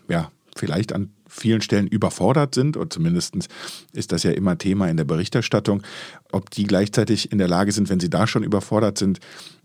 ja, 0.08 0.30
vielleicht 0.60 0.92
an 0.92 1.10
vielen 1.26 1.62
Stellen 1.62 1.88
überfordert 1.88 2.54
sind, 2.54 2.76
und 2.76 2.92
zumindest 2.92 3.34
ist 3.92 4.12
das 4.12 4.22
ja 4.22 4.30
immer 4.30 4.58
Thema 4.58 4.88
in 4.88 4.96
der 4.96 5.04
Berichterstattung, 5.04 5.82
ob 6.30 6.50
die 6.50 6.64
gleichzeitig 6.64 7.32
in 7.32 7.38
der 7.38 7.48
Lage 7.48 7.72
sind, 7.72 7.88
wenn 7.88 7.98
sie 7.98 8.10
da 8.10 8.26
schon 8.26 8.44
überfordert 8.44 8.98
sind, 8.98 9.18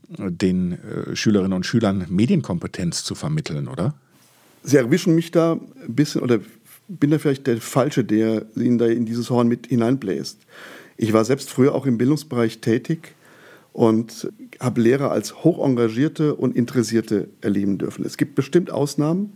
den 0.07 0.73
äh, 0.73 1.15
Schülerinnen 1.15 1.53
und 1.53 1.65
Schülern 1.65 2.05
Medienkompetenz 2.09 3.03
zu 3.03 3.15
vermitteln, 3.15 3.67
oder? 3.67 3.93
Sie 4.63 4.77
erwischen 4.77 5.13
mich 5.13 5.31
da 5.31 5.53
ein 5.53 5.95
bisschen, 5.95 6.21
oder 6.21 6.39
bin 6.87 7.11
da 7.11 7.19
vielleicht 7.19 7.47
der 7.47 7.57
Falsche, 7.57 8.03
der 8.03 8.45
Ihnen 8.55 8.77
da 8.77 8.85
in 8.85 9.05
dieses 9.05 9.29
Horn 9.29 9.47
mit 9.47 9.67
hineinbläst. 9.67 10.39
Ich 10.97 11.13
war 11.13 11.25
selbst 11.25 11.49
früher 11.49 11.75
auch 11.75 11.85
im 11.85 11.97
Bildungsbereich 11.97 12.59
tätig 12.59 13.15
und 13.73 14.31
habe 14.59 14.81
Lehrer 14.81 15.11
als 15.11 15.43
hochengagierte 15.43 16.35
und 16.35 16.55
Interessierte 16.55 17.27
erleben 17.41 17.77
dürfen. 17.77 18.05
Es 18.05 18.15
gibt 18.15 18.35
bestimmt 18.35 18.71
Ausnahmen, 18.71 19.33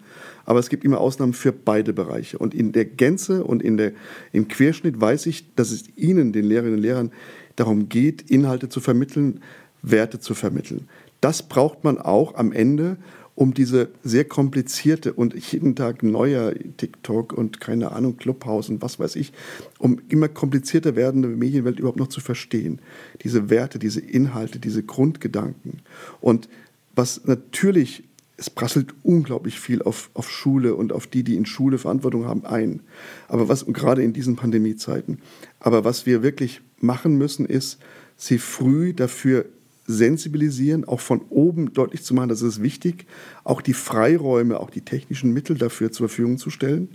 aber 0.50 0.58
es 0.58 0.70
gibt 0.70 0.84
immer 0.84 1.00
Ausnahmen 1.00 1.34
für 1.34 1.51
beide 1.53 1.94
Bereiche. 1.94 2.39
Und 2.39 2.56
in 2.56 2.72
der 2.72 2.86
Gänze 2.86 3.44
und 3.44 3.62
in 3.62 3.77
der, 3.77 3.91
im 4.32 4.48
Querschnitt 4.48 5.00
weiß 5.00 5.27
ich, 5.27 5.53
dass 5.53 5.70
es 5.70 5.84
Ihnen, 5.96 6.34
den 6.34 6.44
Lehrerinnen 6.44 6.77
und 6.77 6.82
Lehrern, 6.82 7.12
darum 7.56 7.88
geht, 7.88 8.32
Inhalte 8.32 8.68
zu 8.68 8.79
vermitteln, 8.79 9.41
Werte 9.84 10.20
zu 10.20 10.34
vermitteln. 10.34 10.89
Das 11.22 11.44
braucht 11.44 11.84
man 11.84 12.00
auch 12.00 12.34
am 12.34 12.51
Ende, 12.51 12.98
um 13.36 13.53
diese 13.53 13.89
sehr 14.03 14.25
komplizierte 14.25 15.13
und 15.13 15.36
jeden 15.36 15.75
Tag 15.75 16.01
neuer 16.01 16.56
TikTok 16.77 17.32
und 17.32 17.62
keine 17.62 17.91
Ahnung, 17.91 18.18
Clubhouse 18.18 18.70
und 18.70 18.82
was 18.82 19.00
weiß 19.00 19.18
ich, 19.18 19.34
um 19.77 20.01
immer 20.10 20.29
komplizierter 20.29 20.96
werdende 20.96 21.27
Medienwelt 21.27 21.77
überhaupt 21.77 22.00
noch 22.00 22.08
zu 22.08 22.22
verstehen. 22.22 22.82
Diese 23.22 23.51
Werte, 23.51 23.77
diese 23.77 24.00
Inhalte, 24.00 24.58
diese 24.58 24.82
Grundgedanken. 24.82 25.84
Und 26.22 26.50
was 26.96 27.25
natürlich 27.25 28.09
es 28.39 28.50
prasselt 28.50 28.93
unglaublich 29.03 29.60
viel 29.60 29.81
auf, 29.81 30.10
auf 30.13 30.31
Schule 30.31 30.75
und 30.75 30.93
auf 30.93 31.08
die, 31.08 31.24
die 31.24 31.36
in 31.36 31.46
Schule 31.46 31.77
Verantwortung 31.77 32.25
haben, 32.25 32.46
ein. 32.46 32.81
Aber 33.27 33.50
was, 33.50 33.65
gerade 33.65 34.01
in 34.01 34.13
diesen 34.13 34.38
Pandemiezeiten, 34.38 35.19
aber 35.60 35.84
was 35.84 36.05
wir 36.05 36.24
wirklich 36.24 36.62
machen 36.79 37.17
müssen, 37.17 37.46
ist, 37.46 37.79
sie 38.15 38.38
früh 38.38 38.93
dafür 38.93 39.46
sensibilisieren, 39.88 40.86
auch 40.86 41.00
von 41.00 41.22
oben 41.29 41.74
deutlich 41.74 42.03
zu 42.03 42.13
machen, 42.13 42.29
dass 42.29 42.41
es 42.41 42.62
wichtig, 42.62 43.08
auch 43.43 43.62
die 43.62 43.74
Freiräume, 43.74 44.60
auch 44.60 44.69
die 44.69 44.81
technischen 44.81 45.34
Mittel 45.34 45.58
dafür 45.58 45.91
zur 45.91 46.08
Verfügung 46.08 46.38
zu 46.38 46.50
stellen 46.50 46.89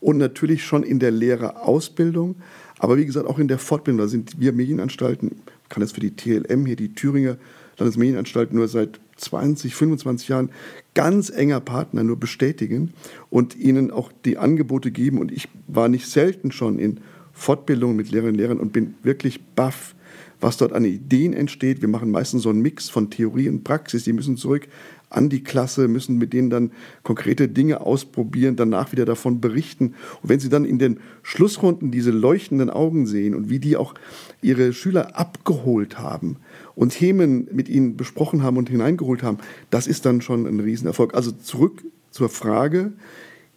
und 0.00 0.16
natürlich 0.16 0.64
schon 0.64 0.82
in 0.82 0.98
der 0.98 1.10
Lehrerausbildung, 1.10 2.36
aber 2.78 2.96
wie 2.96 3.04
gesagt 3.04 3.26
auch 3.26 3.38
in 3.38 3.48
der 3.48 3.58
Fortbildung. 3.58 3.98
Da 3.98 4.08
sind 4.08 4.38
wir 4.40 4.52
Medienanstalten, 4.52 5.32
kann 5.68 5.80
das 5.80 5.92
für 5.92 6.00
die 6.00 6.14
TLM 6.14 6.64
hier, 6.64 6.76
die 6.76 6.94
Thüringer 6.94 7.36
Landesmedienanstalt 7.78 8.52
nur 8.52 8.68
seit 8.68 9.00
20, 9.16 9.74
25 9.74 10.28
Jahren 10.28 10.50
ganz 10.94 11.30
enger 11.30 11.60
Partner 11.60 12.04
nur 12.04 12.18
bestätigen 12.18 12.92
und 13.30 13.56
ihnen 13.56 13.90
auch 13.90 14.12
die 14.24 14.38
Angebote 14.38 14.90
geben. 14.90 15.18
Und 15.18 15.32
ich 15.32 15.48
war 15.66 15.88
nicht 15.88 16.06
selten 16.06 16.52
schon 16.52 16.78
in 16.78 17.00
Fortbildungen 17.32 17.96
mit 17.96 18.10
Lehrerinnen 18.10 18.34
und 18.34 18.40
Lehrern 18.40 18.60
und 18.60 18.72
bin 18.72 18.94
wirklich 19.02 19.42
baff, 19.54 19.94
was 20.40 20.56
dort 20.56 20.72
an 20.72 20.84
Ideen 20.84 21.32
entsteht. 21.32 21.80
Wir 21.80 21.88
machen 21.88 22.10
meistens 22.10 22.42
so 22.42 22.50
einen 22.50 22.62
Mix 22.62 22.88
von 22.88 23.10
Theorie 23.10 23.48
und 23.48 23.64
Praxis. 23.64 24.04
Die 24.04 24.12
müssen 24.12 24.36
zurück 24.36 24.68
an 25.08 25.28
die 25.28 25.42
Klasse, 25.42 25.88
müssen 25.88 26.18
mit 26.18 26.32
denen 26.32 26.50
dann 26.50 26.72
konkrete 27.02 27.48
Dinge 27.48 27.80
ausprobieren, 27.80 28.56
danach 28.56 28.92
wieder 28.92 29.04
davon 29.04 29.40
berichten. 29.40 29.94
Und 30.22 30.28
wenn 30.28 30.40
sie 30.40 30.48
dann 30.48 30.64
in 30.64 30.78
den 30.78 30.98
Schlussrunden 31.22 31.90
diese 31.90 32.10
leuchtenden 32.10 32.70
Augen 32.70 33.06
sehen 33.06 33.34
und 33.34 33.48
wie 33.48 33.58
die 33.58 33.76
auch 33.76 33.94
ihre 34.42 34.72
Schüler 34.72 35.16
abgeholt 35.16 35.98
haben 35.98 36.36
und 36.74 36.90
Themen 36.90 37.48
mit 37.52 37.68
ihnen 37.68 37.96
besprochen 37.96 38.42
haben 38.42 38.56
und 38.56 38.68
hineingeholt 38.68 39.22
haben, 39.22 39.38
das 39.70 39.86
ist 39.86 40.06
dann 40.06 40.20
schon 40.20 40.46
ein 40.46 40.60
Riesenerfolg. 40.60 41.14
Also 41.14 41.30
zurück 41.32 41.84
zur 42.10 42.28
Frage, 42.28 42.92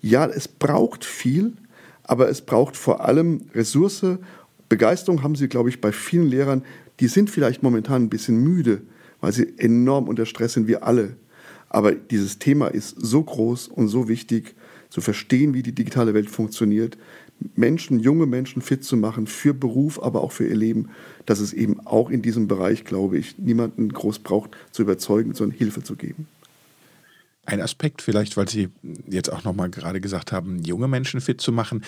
ja, 0.01 0.25
es 0.27 0.47
braucht 0.47 1.03
viel, 1.03 1.53
aber 2.03 2.29
es 2.29 2.41
braucht 2.41 2.77
vor 2.77 3.05
allem 3.05 3.41
Ressource. 3.53 4.05
Begeisterung 4.69 5.23
haben 5.23 5.35
sie, 5.35 5.47
glaube 5.47 5.69
ich, 5.69 5.81
bei 5.81 5.91
vielen 5.91 6.27
Lehrern. 6.27 6.63
Die 6.99 7.07
sind 7.07 7.29
vielleicht 7.29 7.63
momentan 7.63 8.03
ein 8.03 8.09
bisschen 8.09 8.41
müde, 8.41 8.81
weil 9.19 9.33
sie 9.33 9.57
enorm 9.57 10.07
unter 10.07 10.25
Stress 10.25 10.53
sind, 10.53 10.67
wir 10.67 10.83
alle. 10.83 11.15
Aber 11.69 11.93
dieses 11.93 12.39
Thema 12.39 12.67
ist 12.67 12.95
so 12.99 13.23
groß 13.23 13.67
und 13.67 13.87
so 13.87 14.07
wichtig, 14.07 14.55
zu 14.89 15.01
verstehen, 15.01 15.53
wie 15.53 15.61
die 15.61 15.73
digitale 15.73 16.13
Welt 16.13 16.29
funktioniert, 16.29 16.97
Menschen, 17.55 17.99
junge 17.99 18.25
Menschen 18.25 18.61
fit 18.61 18.83
zu 18.83 18.97
machen 18.97 19.27
für 19.27 19.53
Beruf, 19.53 20.01
aber 20.01 20.21
auch 20.21 20.31
für 20.31 20.47
ihr 20.47 20.55
Leben, 20.55 20.89
dass 21.25 21.39
es 21.39 21.53
eben 21.53 21.79
auch 21.85 22.09
in 22.09 22.21
diesem 22.21 22.47
Bereich, 22.47 22.83
glaube 22.83 23.17
ich, 23.17 23.37
niemanden 23.37 23.89
groß 23.89 24.19
braucht, 24.19 24.51
zu 24.71 24.81
überzeugen, 24.81 25.33
sondern 25.35 25.57
Hilfe 25.57 25.83
zu 25.83 25.95
geben. 25.95 26.27
Ein 27.45 27.61
Aspekt 27.61 28.01
vielleicht, 28.01 28.37
weil 28.37 28.49
Sie 28.49 28.69
jetzt 29.09 29.31
auch 29.31 29.43
noch 29.43 29.55
mal 29.55 29.69
gerade 29.69 30.01
gesagt 30.01 30.31
haben, 30.31 30.59
junge 30.63 30.87
Menschen 30.87 31.21
fit 31.21 31.41
zu 31.41 31.51
machen. 31.51 31.83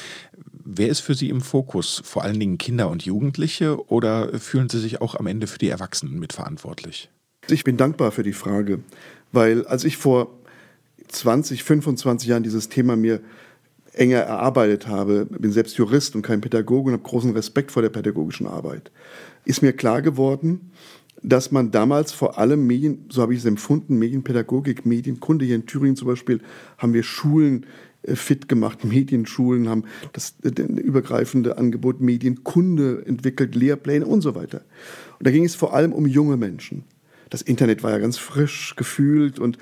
Wer 0.64 0.88
ist 0.88 1.02
für 1.02 1.14
Sie 1.14 1.30
im 1.30 1.42
Fokus? 1.42 2.02
Vor 2.04 2.24
allen 2.24 2.40
Dingen 2.40 2.58
Kinder 2.58 2.90
und 2.90 3.04
Jugendliche 3.04 3.86
oder 3.92 4.40
fühlen 4.40 4.70
Sie 4.70 4.80
sich 4.80 5.02
auch 5.02 5.16
am 5.16 5.28
Ende 5.28 5.48
für 5.48 5.60
die 5.60 5.70
Erwachsenen 5.70 6.18
mitverantwortlich? 6.18 7.10
Ich 7.50 7.64
bin 7.64 7.76
dankbar 7.76 8.12
für 8.12 8.24
die 8.24 8.34
Frage, 8.34 8.80
weil 9.32 9.66
als 9.66 9.84
ich 9.84 9.98
vor 9.98 10.40
20, 11.08 11.64
25 11.64 12.30
Jahren 12.30 12.44
dieses 12.44 12.70
Thema 12.70 12.96
mir 12.96 13.20
enger 13.94 14.20
erarbeitet 14.20 14.88
habe, 14.88 15.26
bin 15.26 15.52
selbst 15.52 15.78
Jurist 15.78 16.16
und 16.16 16.22
kein 16.22 16.40
Pädagoge 16.40 16.90
und 16.90 16.94
habe 16.94 17.04
großen 17.04 17.32
Respekt 17.32 17.72
vor 17.72 17.82
der 17.82 17.90
pädagogischen 17.90 18.48
Arbeit, 18.48 18.92
ist 19.44 19.62
mir 19.62 19.74
klar 19.74 20.02
geworden, 20.02 20.72
dass 21.24 21.52
man 21.52 21.72
damals 21.72 22.12
vor 22.14 22.38
allem 22.38 22.66
Medien, 22.66 23.06
so 23.10 23.22
habe 23.22 23.34
ich 23.34 23.40
es 23.40 23.46
empfunden, 23.46 24.00
Medienpädagogik, 24.00 24.86
Medienkunde, 24.86 25.44
hier 25.46 25.56
in 25.56 25.66
Thüringen 25.66 25.96
zum 25.96 26.08
Beispiel, 26.08 26.42
haben 26.78 26.94
wir 26.94 27.04
Schulen 27.04 27.66
äh, 28.04 28.16
fit 28.16 28.48
gemacht, 28.48 28.86
Medienschulen 28.86 29.68
haben 29.68 29.84
das, 30.14 30.36
das 30.42 30.54
übergreifende 30.54 31.58
Angebot 31.58 32.02
Medienkunde 32.02 33.04
entwickelt, 33.06 33.56
Lehrpläne 33.56 34.06
und 34.06 34.22
so 34.22 34.36
weiter. 34.36 34.62
Und 35.20 35.28
da 35.28 35.32
ging 35.32 35.44
es 35.44 35.56
vor 35.56 35.74
allem 35.74 35.92
um 35.92 36.08
junge 36.08 36.38
Menschen. 36.38 36.86
Das 37.32 37.42
Internet 37.42 37.82
war 37.82 37.92
ja 37.92 37.98
ganz 37.98 38.18
frisch 38.18 38.76
gefühlt 38.76 39.40
und 39.40 39.58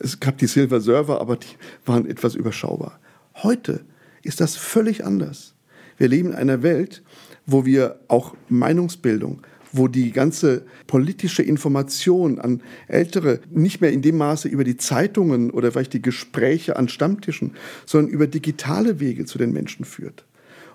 es 0.00 0.18
gab 0.18 0.38
die 0.38 0.46
Silver 0.46 0.80
Server, 0.80 1.20
aber 1.20 1.36
die 1.36 1.46
waren 1.84 2.06
etwas 2.06 2.34
überschaubar. 2.34 2.98
Heute 3.42 3.84
ist 4.22 4.40
das 4.40 4.56
völlig 4.56 5.04
anders. 5.04 5.54
Wir 5.98 6.08
leben 6.08 6.30
in 6.30 6.34
einer 6.34 6.62
Welt, 6.62 7.02
wo 7.44 7.66
wir 7.66 8.00
auch 8.08 8.34
Meinungsbildung, 8.48 9.42
wo 9.70 9.86
die 9.86 10.12
ganze 10.12 10.64
politische 10.86 11.42
Information 11.42 12.38
an 12.38 12.62
Ältere 12.88 13.40
nicht 13.50 13.82
mehr 13.82 13.92
in 13.92 14.00
dem 14.00 14.16
Maße 14.16 14.48
über 14.48 14.64
die 14.64 14.78
Zeitungen 14.78 15.50
oder 15.50 15.72
vielleicht 15.72 15.92
die 15.92 16.02
Gespräche 16.02 16.76
an 16.76 16.88
Stammtischen, 16.88 17.52
sondern 17.84 18.10
über 18.10 18.26
digitale 18.28 18.98
Wege 18.98 19.26
zu 19.26 19.36
den 19.36 19.52
Menschen 19.52 19.84
führt. 19.84 20.24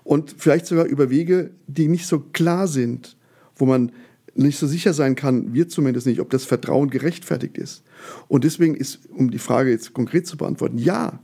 Und 0.04 0.36
vielleicht 0.38 0.68
sogar 0.68 0.86
über 0.86 1.10
Wege, 1.10 1.50
die 1.66 1.88
nicht 1.88 2.06
so 2.06 2.20
klar 2.20 2.68
sind, 2.68 3.18
wo 3.56 3.66
man 3.66 3.92
nicht 4.36 4.60
so 4.60 4.68
sicher 4.68 4.94
sein 4.94 5.16
kann, 5.16 5.54
wir 5.54 5.70
zumindest 5.70 6.08
nicht, 6.08 6.20
ob 6.20 6.30
das 6.30 6.46
Vertrauen 6.46 6.90
gerechtfertigt 6.90 7.58
ist. 7.58 7.84
Und 8.28 8.44
deswegen 8.44 8.76
ist, 8.76 9.00
um 9.10 9.32
die 9.32 9.40
Frage 9.40 9.72
jetzt 9.72 9.94
konkret 9.94 10.28
zu 10.28 10.38
beantworten, 10.38 10.78
ja, 10.78 11.20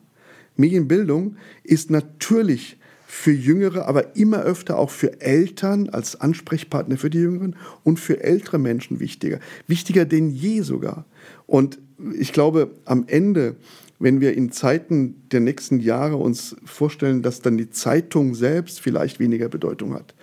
Medienbildung 0.55 1.35
ist 1.63 1.91
natürlich 1.91 2.77
für 3.05 3.31
Jüngere, 3.31 3.87
aber 3.87 4.15
immer 4.15 4.41
öfter 4.41 4.79
auch 4.79 4.89
für 4.89 5.19
Eltern 5.19 5.89
als 5.89 6.21
Ansprechpartner 6.21 6.97
für 6.97 7.09
die 7.09 7.19
Jüngeren 7.19 7.57
und 7.83 7.99
für 7.99 8.23
ältere 8.23 8.57
Menschen 8.57 9.01
wichtiger. 9.01 9.39
Wichtiger 9.67 10.05
denn 10.05 10.29
je 10.29 10.61
sogar. 10.61 11.05
Und 11.45 11.79
ich 12.17 12.31
glaube, 12.31 12.71
am 12.85 13.03
Ende, 13.07 13.57
wenn 13.99 14.21
wir 14.21 14.33
in 14.33 14.51
Zeiten 14.51 15.27
der 15.31 15.41
nächsten 15.41 15.81
Jahre 15.81 16.15
uns 16.15 16.55
vorstellen, 16.63 17.21
dass 17.21 17.41
dann 17.41 17.57
die 17.57 17.69
Zeitung 17.69 18.33
selbst 18.33 18.79
vielleicht 18.79 19.19
weniger 19.19 19.49
Bedeutung 19.49 19.93
hat, 19.93 20.15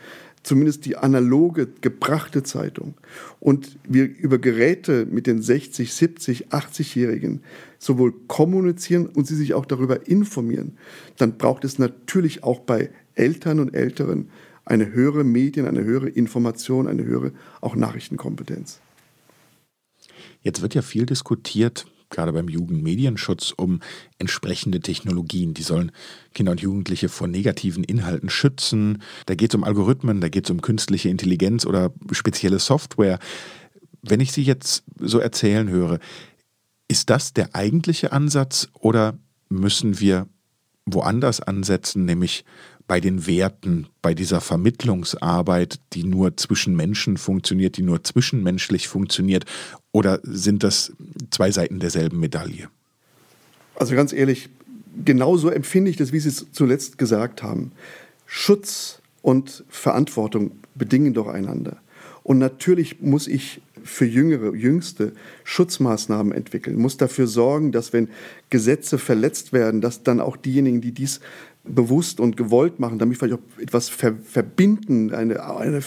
zumindest 0.48 0.86
die 0.86 0.96
analoge, 0.96 1.68
gebrachte 1.80 2.42
Zeitung. 2.42 2.94
Und 3.38 3.78
wir 3.86 4.04
über 4.04 4.38
Geräte 4.38 5.06
mit 5.06 5.26
den 5.26 5.42
60, 5.42 5.92
70, 5.92 6.48
80-Jährigen 6.48 7.42
sowohl 7.78 8.14
kommunizieren 8.26 9.06
und 9.06 9.26
sie 9.26 9.36
sich 9.36 9.52
auch 9.54 9.66
darüber 9.66 10.08
informieren, 10.08 10.78
dann 11.18 11.36
braucht 11.36 11.64
es 11.64 11.78
natürlich 11.78 12.42
auch 12.42 12.60
bei 12.60 12.90
Eltern 13.14 13.60
und 13.60 13.74
Älteren 13.74 14.30
eine 14.64 14.92
höhere 14.92 15.22
Medien, 15.22 15.66
eine 15.66 15.84
höhere 15.84 16.08
Information, 16.08 16.88
eine 16.88 17.04
höhere 17.04 17.32
auch 17.60 17.76
Nachrichtenkompetenz. 17.76 18.80
Jetzt 20.40 20.62
wird 20.62 20.74
ja 20.74 20.82
viel 20.82 21.04
diskutiert, 21.04 21.86
gerade 22.10 22.32
beim 22.32 22.48
Jugendmedienschutz, 22.48 23.52
um 23.56 23.80
entsprechende 24.18 24.80
Technologien. 24.80 25.54
Die 25.54 25.62
sollen 25.62 25.92
Kinder 26.34 26.52
und 26.52 26.60
Jugendliche 26.60 27.08
vor 27.08 27.28
negativen 27.28 27.84
Inhalten 27.84 28.30
schützen. 28.30 29.02
Da 29.26 29.34
geht 29.34 29.52
es 29.52 29.54
um 29.54 29.64
Algorithmen, 29.64 30.20
da 30.20 30.28
geht 30.28 30.44
es 30.44 30.50
um 30.50 30.60
künstliche 30.60 31.08
Intelligenz 31.08 31.66
oder 31.66 31.92
spezielle 32.12 32.58
Software. 32.58 33.18
Wenn 34.02 34.20
ich 34.20 34.32
Sie 34.32 34.42
jetzt 34.42 34.84
so 34.98 35.18
erzählen 35.18 35.68
höre, 35.68 35.98
ist 36.88 37.10
das 37.10 37.34
der 37.34 37.54
eigentliche 37.54 38.12
Ansatz 38.12 38.68
oder 38.72 39.18
müssen 39.48 40.00
wir 40.00 40.26
woanders 40.86 41.40
ansetzen, 41.40 42.04
nämlich 42.04 42.44
bei 42.88 43.00
den 43.00 43.26
Werten, 43.26 43.86
bei 44.02 44.14
dieser 44.14 44.40
Vermittlungsarbeit, 44.40 45.78
die 45.92 46.04
nur 46.04 46.36
zwischen 46.36 46.74
Menschen 46.74 47.18
funktioniert, 47.18 47.76
die 47.76 47.82
nur 47.82 48.02
zwischenmenschlich 48.02 48.88
funktioniert? 48.88 49.44
Oder 49.92 50.20
sind 50.24 50.64
das 50.64 50.92
zwei 51.30 51.52
Seiten 51.52 51.78
derselben 51.78 52.18
Medaille? 52.18 52.68
Also 53.76 53.94
ganz 53.94 54.12
ehrlich, 54.12 54.48
genauso 55.04 55.50
empfinde 55.50 55.90
ich 55.90 55.96
das, 55.96 56.12
wie 56.12 56.18
Sie 56.18 56.30
es 56.30 56.46
zuletzt 56.50 56.98
gesagt 56.98 57.42
haben. 57.42 57.72
Schutz 58.26 59.00
und 59.22 59.64
Verantwortung 59.68 60.52
bedingen 60.74 61.14
doch 61.14 61.28
einander. 61.28 61.76
Und 62.22 62.38
natürlich 62.38 63.00
muss 63.00 63.26
ich 63.26 63.60
für 63.84 64.04
Jüngere, 64.04 64.54
Jüngste 64.54 65.12
Schutzmaßnahmen 65.44 66.32
entwickeln, 66.32 66.76
muss 66.76 66.96
dafür 66.96 67.26
sorgen, 67.26 67.72
dass 67.72 67.92
wenn 67.92 68.08
Gesetze 68.50 68.98
verletzt 68.98 69.52
werden, 69.52 69.80
dass 69.80 70.02
dann 70.02 70.20
auch 70.20 70.36
diejenigen, 70.36 70.80
die 70.80 70.92
dies 70.92 71.20
bewusst 71.68 72.20
und 72.20 72.36
gewollt 72.36 72.80
machen, 72.80 72.98
damit 72.98 73.18
vielleicht 73.18 73.34
auch 73.34 73.60
etwas 73.60 73.88
ver 73.88 74.14
verbinden, 74.24 75.12
eine, 75.14 75.44
eine, 75.44 75.80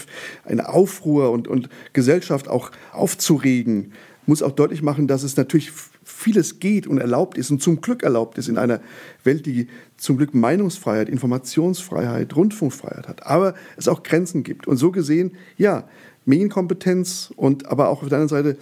eine 0.45 0.69
Aufruhr 0.69 1.31
und, 1.31 1.47
und 1.47 1.69
Gesellschaft 1.93 2.47
auch 2.47 2.71
aufzuregen, 2.91 3.93
muss 4.25 4.43
auch 4.43 4.51
deutlich 4.51 4.81
machen, 4.81 5.07
dass 5.07 5.23
es 5.23 5.35
natürlich 5.35 5.71
vieles 6.03 6.59
geht 6.59 6.87
und 6.87 6.99
erlaubt 6.99 7.37
ist 7.37 7.51
und 7.51 7.61
zum 7.61 7.81
Glück 7.81 8.03
erlaubt 8.03 8.37
ist 8.37 8.47
in 8.47 8.57
einer 8.57 8.81
Welt, 9.23 9.45
die 9.45 9.67
zum 9.97 10.17
Glück 10.17 10.33
Meinungsfreiheit, 10.33 11.09
Informationsfreiheit, 11.09 12.35
Rundfunkfreiheit 12.35 13.07
hat, 13.07 13.25
aber 13.25 13.55
es 13.77 13.87
auch 13.87 14.03
Grenzen 14.03 14.43
gibt. 14.43 14.67
Und 14.67 14.77
so 14.77 14.91
gesehen, 14.91 15.33
ja, 15.57 15.87
Medienkompetenz 16.25 17.33
und 17.35 17.67
aber 17.67 17.89
auch 17.89 18.03
auf 18.03 18.09
der 18.09 18.19
anderen 18.19 18.29
Seite 18.29 18.57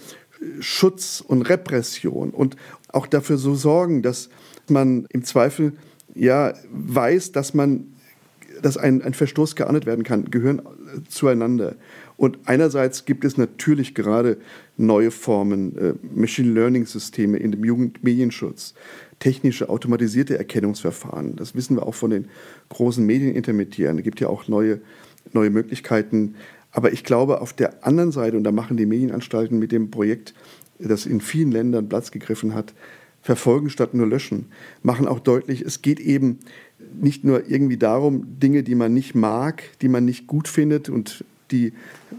Schutz 0.60 1.22
und 1.26 1.42
Repression 1.42 2.30
und 2.30 2.56
auch 2.88 3.06
dafür 3.06 3.36
so 3.36 3.54
sorgen, 3.54 4.02
dass 4.02 4.30
man 4.68 5.06
im 5.10 5.24
Zweifel 5.24 5.74
ja 6.14 6.54
weiß, 6.70 7.32
dass 7.32 7.54
man 7.54 7.86
dass 8.62 8.76
ein, 8.76 9.02
ein 9.02 9.14
Verstoß 9.14 9.56
geahndet 9.56 9.86
werden 9.86 10.04
kann, 10.04 10.30
gehören 10.30 10.62
zueinander. 11.08 11.76
Und 12.16 12.38
einerseits 12.44 13.04
gibt 13.04 13.24
es 13.24 13.38
natürlich 13.38 13.94
gerade 13.94 14.36
neue 14.76 15.10
Formen, 15.10 15.78
äh, 15.78 15.94
Machine 16.14 16.52
Learning 16.52 16.84
Systeme 16.86 17.38
in 17.38 17.52
dem 17.52 17.64
Jugendmedienschutz, 17.64 18.74
technische 19.18 19.68
automatisierte 19.68 20.36
Erkennungsverfahren. 20.36 21.36
Das 21.36 21.54
wissen 21.54 21.76
wir 21.76 21.86
auch 21.86 21.94
von 21.94 22.10
den 22.10 22.28
großen 22.68 23.04
Medienintermediären. 23.04 23.98
Es 23.98 24.04
gibt 24.04 24.20
ja 24.20 24.28
auch 24.28 24.48
neue, 24.48 24.80
neue 25.32 25.50
Möglichkeiten, 25.50 26.34
Aber 26.72 26.92
ich 26.92 27.02
glaube, 27.02 27.40
auf 27.40 27.52
der 27.52 27.84
anderen 27.84 28.12
Seite, 28.12 28.36
und 28.36 28.44
da 28.44 28.52
machen 28.52 28.76
die 28.76 28.86
Medienanstalten 28.86 29.58
mit 29.58 29.72
dem 29.72 29.90
Projekt, 29.90 30.34
das 30.78 31.04
in 31.04 31.20
vielen 31.20 31.50
Ländern 31.50 31.88
Platz 31.88 32.10
gegriffen 32.10 32.54
hat, 32.54 32.74
verfolgen 33.22 33.70
statt 33.70 33.94
nur 33.94 34.06
löschen, 34.06 34.46
machen 34.82 35.06
auch 35.06 35.20
deutlich, 35.20 35.62
es 35.62 35.82
geht 35.82 36.00
eben 36.00 36.38
nicht 36.98 37.24
nur 37.24 37.48
irgendwie 37.48 37.76
darum, 37.76 38.38
Dinge, 38.40 38.62
die 38.62 38.74
man 38.74 38.94
nicht 38.94 39.14
mag, 39.14 39.62
die 39.82 39.88
man 39.88 40.04
nicht 40.04 40.26
gut 40.26 40.48
findet 40.48 40.88
und 40.88 41.24
die 41.50 41.72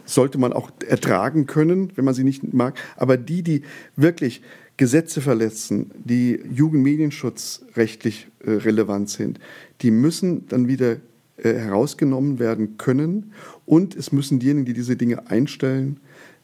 sollte 0.05 0.37
man 0.37 0.53
auch 0.53 0.71
ertragen 0.87 1.45
können, 1.47 1.91
wenn 1.95 2.05
man 2.05 2.13
sie 2.13 2.23
nicht 2.23 2.53
mag, 2.53 2.77
aber 2.97 3.17
die, 3.17 3.43
die 3.43 3.61
wirklich 3.95 4.41
Gesetze 4.77 5.21
verletzen, 5.21 5.91
die 6.03 6.39
jugendmedienschutzrechtlich 6.51 8.27
äh, 8.43 8.51
relevant 8.51 9.09
sind, 9.09 9.39
die 9.81 9.91
müssen 9.91 10.47
dann 10.47 10.67
wieder 10.67 10.97
äh, 11.37 11.53
herausgenommen 11.53 12.39
werden 12.39 12.77
können 12.77 13.33
und 13.65 13.95
es 13.95 14.11
müssen 14.11 14.39
diejenigen, 14.39 14.65
die 14.65 14.73
diese 14.73 14.95
Dinge 14.95 15.29
einstellen, 15.29 15.99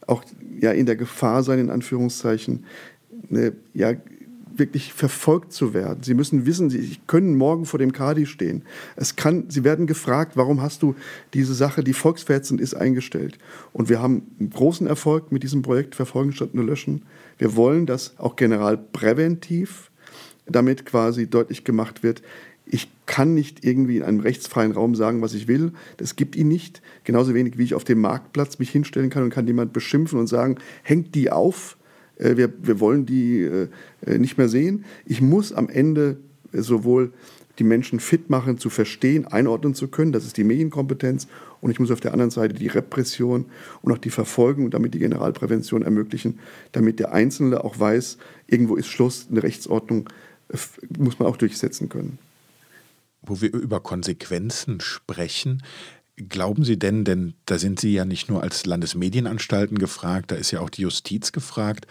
auch 0.06 0.24
ja 0.60 0.72
in 0.72 0.86
der 0.86 0.96
Gefahr 0.96 1.44
sein, 1.44 1.60
in 1.60 1.70
Anführungszeichen, 1.70 2.66
ne, 3.30 3.54
ja, 3.74 3.94
wirklich 4.60 4.94
verfolgt 4.94 5.54
zu 5.54 5.74
werden. 5.74 6.04
Sie 6.04 6.14
müssen 6.14 6.46
wissen, 6.46 6.70
sie 6.70 6.98
können 7.08 7.36
morgen 7.36 7.66
vor 7.66 7.80
dem 7.80 7.92
Kadi 7.92 8.26
stehen. 8.26 8.64
Es 8.96 9.16
kann, 9.16 9.50
sie 9.50 9.64
werden 9.64 9.88
gefragt, 9.88 10.34
warum 10.36 10.62
hast 10.62 10.84
du 10.84 10.96
diese 11.34 11.54
Sache, 11.54 11.84
die 11.84 11.94
volksverhetzend 11.94 12.62
ist, 12.62 12.74
eingestellt? 12.74 13.38
Und 13.74 13.90
wir 13.90 14.02
haben 14.02 14.24
einen 14.40 14.50
großen 14.50 14.88
Erfolg 14.88 15.32
mit 15.32 15.44
diesem 15.44 15.62
Projekt 15.62 15.96
Verfolgen 15.96 16.32
statt 16.32 16.54
nur 16.54 16.66
löschen. 16.66 17.04
Wir 17.38 17.56
wollen, 17.56 17.86
dass 17.86 18.18
auch 18.18 18.36
generalpräventiv 18.36 19.92
damit 20.46 20.86
quasi 20.86 21.30
deutlich 21.30 21.64
gemacht 21.64 22.04
wird, 22.04 22.22
ich 22.70 22.90
kann 23.06 23.34
nicht 23.34 23.64
irgendwie 23.64 23.98
in 23.98 24.04
einem 24.04 24.20
rechtsfreien 24.20 24.74
Raum 24.74 24.94
sagen, 24.94 25.22
was 25.22 25.34
ich 25.34 25.48
will. 25.48 25.72
Das 25.98 26.16
gibt 26.16 26.36
ihn 26.36 26.50
nicht. 26.50 26.82
Genauso 27.06 27.34
wenig, 27.34 27.58
wie 27.58 27.64
ich 27.64 27.74
auf 27.74 27.86
dem 27.86 28.02
Marktplatz 28.02 28.60
mich 28.60 28.70
hinstellen 28.70 29.10
kann 29.10 29.24
und 29.24 29.30
kann 29.30 29.48
jemand 29.48 29.72
beschimpfen 29.72 30.20
und 30.20 30.28
sagen, 30.28 30.58
hängt 30.84 31.16
die 31.16 31.32
auf 31.32 31.77
wir, 32.18 32.54
wir 32.62 32.80
wollen 32.80 33.06
die 33.06 33.42
äh, 33.42 33.68
äh, 34.06 34.18
nicht 34.18 34.38
mehr 34.38 34.50
sehen. 34.50 34.86
Ich 35.06 35.22
muss 35.22 35.54
am 35.54 35.70
Ende 35.70 36.18
sowohl 36.54 37.12
die 37.60 37.64
Menschen 37.64 38.00
fit 38.00 38.30
machen, 38.30 38.58
zu 38.58 38.70
verstehen, 38.70 39.26
einordnen 39.26 39.74
zu 39.74 39.88
können, 39.88 40.12
das 40.12 40.26
ist 40.26 40.38
die 40.38 40.44
Medienkompetenz, 40.44 41.28
und 41.60 41.72
ich 41.72 41.80
muss 41.80 41.90
auf 41.90 42.00
der 42.00 42.14
anderen 42.14 42.30
Seite 42.30 42.54
die 42.54 42.68
Repression 42.68 43.46
und 43.82 43.92
auch 43.92 43.98
die 43.98 44.12
Verfolgung 44.12 44.66
und 44.66 44.76
damit 44.76 44.94
die 44.94 45.00
Generalprävention 45.00 45.82
ermöglichen, 45.82 46.40
damit 46.72 47.00
der 47.00 47.14
Einzelne 47.14 47.64
auch 47.64 47.80
weiß, 47.80 48.20
irgendwo 48.46 48.76
ist 48.76 48.88
Schluss, 48.88 49.28
eine 49.32 49.42
Rechtsordnung 49.42 50.08
muss 50.98 51.20
man 51.20 51.28
auch 51.28 51.38
durchsetzen 51.38 51.90
können. 51.90 52.20
Wo 53.22 53.42
wir 53.42 53.54
über 53.54 53.82
Konsequenzen 53.82 54.80
sprechen, 54.80 55.64
Glauben 56.18 56.64
Sie 56.64 56.80
denn, 56.80 57.04
denn 57.04 57.36
da 57.46 57.60
sind 57.60 57.80
Sie 57.80 57.94
ja 57.94 58.04
nicht 58.04 58.28
nur 58.28 58.42
als 58.42 58.66
Landesmedienanstalten 58.66 59.78
gefragt, 59.78 60.32
da 60.32 60.36
ist 60.36 60.50
ja 60.50 60.62
auch 60.62 60.72
die 60.72 60.82
Justiz 60.82 61.32
gefragt, 61.32 61.86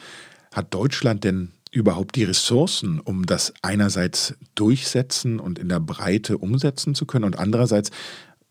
hat 0.52 0.74
Deutschland 0.74 1.22
denn 1.22 1.52
überhaupt 1.70 2.16
die 2.16 2.24
Ressourcen, 2.24 2.98
um 2.98 3.26
das 3.26 3.54
einerseits 3.62 4.34
durchsetzen 4.56 5.38
und 5.38 5.60
in 5.60 5.68
der 5.68 5.78
Breite 5.78 6.38
umsetzen 6.38 6.96
zu 6.96 7.06
können? 7.06 7.24
Und 7.24 7.38
andererseits 7.38 7.90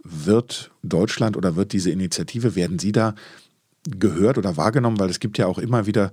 wird 0.01 0.71
Deutschland 0.81 1.35
oder 1.35 1.57
wird 1.57 1.73
diese 1.73 1.91
Initiative, 1.91 2.55
werden 2.55 2.79
Sie 2.79 2.93
da 2.93 3.13
gehört 3.83 4.37
oder 4.37 4.55
wahrgenommen, 4.55 4.99
weil 4.99 5.09
es 5.09 5.19
gibt 5.19 5.37
ja 5.37 5.45
auch 5.45 5.57
immer 5.57 5.87
wieder 5.87 6.11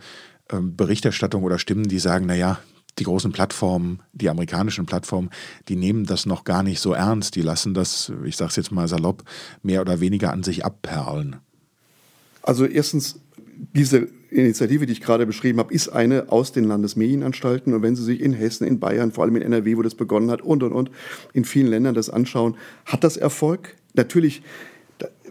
ähm, 0.51 0.75
Berichterstattung 0.75 1.45
oder 1.45 1.59
Stimmen, 1.59 1.89
die 1.89 2.01
sagen, 2.01 2.27
naja, 2.27 2.59
die 2.99 3.05
großen 3.05 3.33
Plattformen, 3.33 4.01
die 4.13 4.29
amerikanischen 4.29 4.87
Plattformen, 4.87 5.31
die 5.69 5.77
nehmen 5.77 6.05
das 6.05 6.27
noch 6.27 6.45
gar 6.45 6.63
nicht 6.63 6.81
so 6.81 6.93
ernst. 6.93 7.37
Die 7.37 7.43
lassen 7.43 7.75
das, 7.75 8.13
ich 8.25 8.37
sage 8.37 8.51
es 8.51 8.57
jetzt 8.57 8.73
mal 8.73 8.89
salopp, 8.89 9.25
mehr 9.63 9.81
oder 9.81 10.01
weniger 10.01 10.33
an 10.33 10.43
sich 10.43 10.65
abperlen. 10.65 11.37
Also 12.43 12.67
erstens, 12.67 13.21
diese 13.75 14.09
Initiative, 14.31 14.87
die 14.87 14.93
ich 14.93 15.01
gerade 15.01 15.27
beschrieben 15.27 15.59
habe, 15.59 15.73
ist 15.73 15.89
eine 15.89 16.31
aus 16.31 16.53
den 16.53 16.65
Landesmedienanstalten. 16.65 17.73
Und 17.75 17.83
wenn 17.83 17.97
Sie 17.97 18.05
sich 18.05 18.21
in 18.21 18.33
Hessen, 18.33 18.67
in 18.67 18.81
Bayern, 18.81 19.13
vor 19.13 19.25
allem 19.25 19.37
in 19.37 19.43
NRW, 19.43 19.77
wo 19.77 19.83
das 19.83 19.95
begonnen 19.95 20.31
hat, 20.31 20.43
und, 20.43 20.63
und, 20.63 20.73
und, 20.73 20.91
in 21.33 21.45
vielen 21.45 21.69
Ländern 21.69 21.95
das 21.95 22.11
anschauen, 22.11 22.57
hat 22.85 23.05
das 23.05 23.17
Erfolg? 23.17 23.77
Natürlich, 23.95 24.43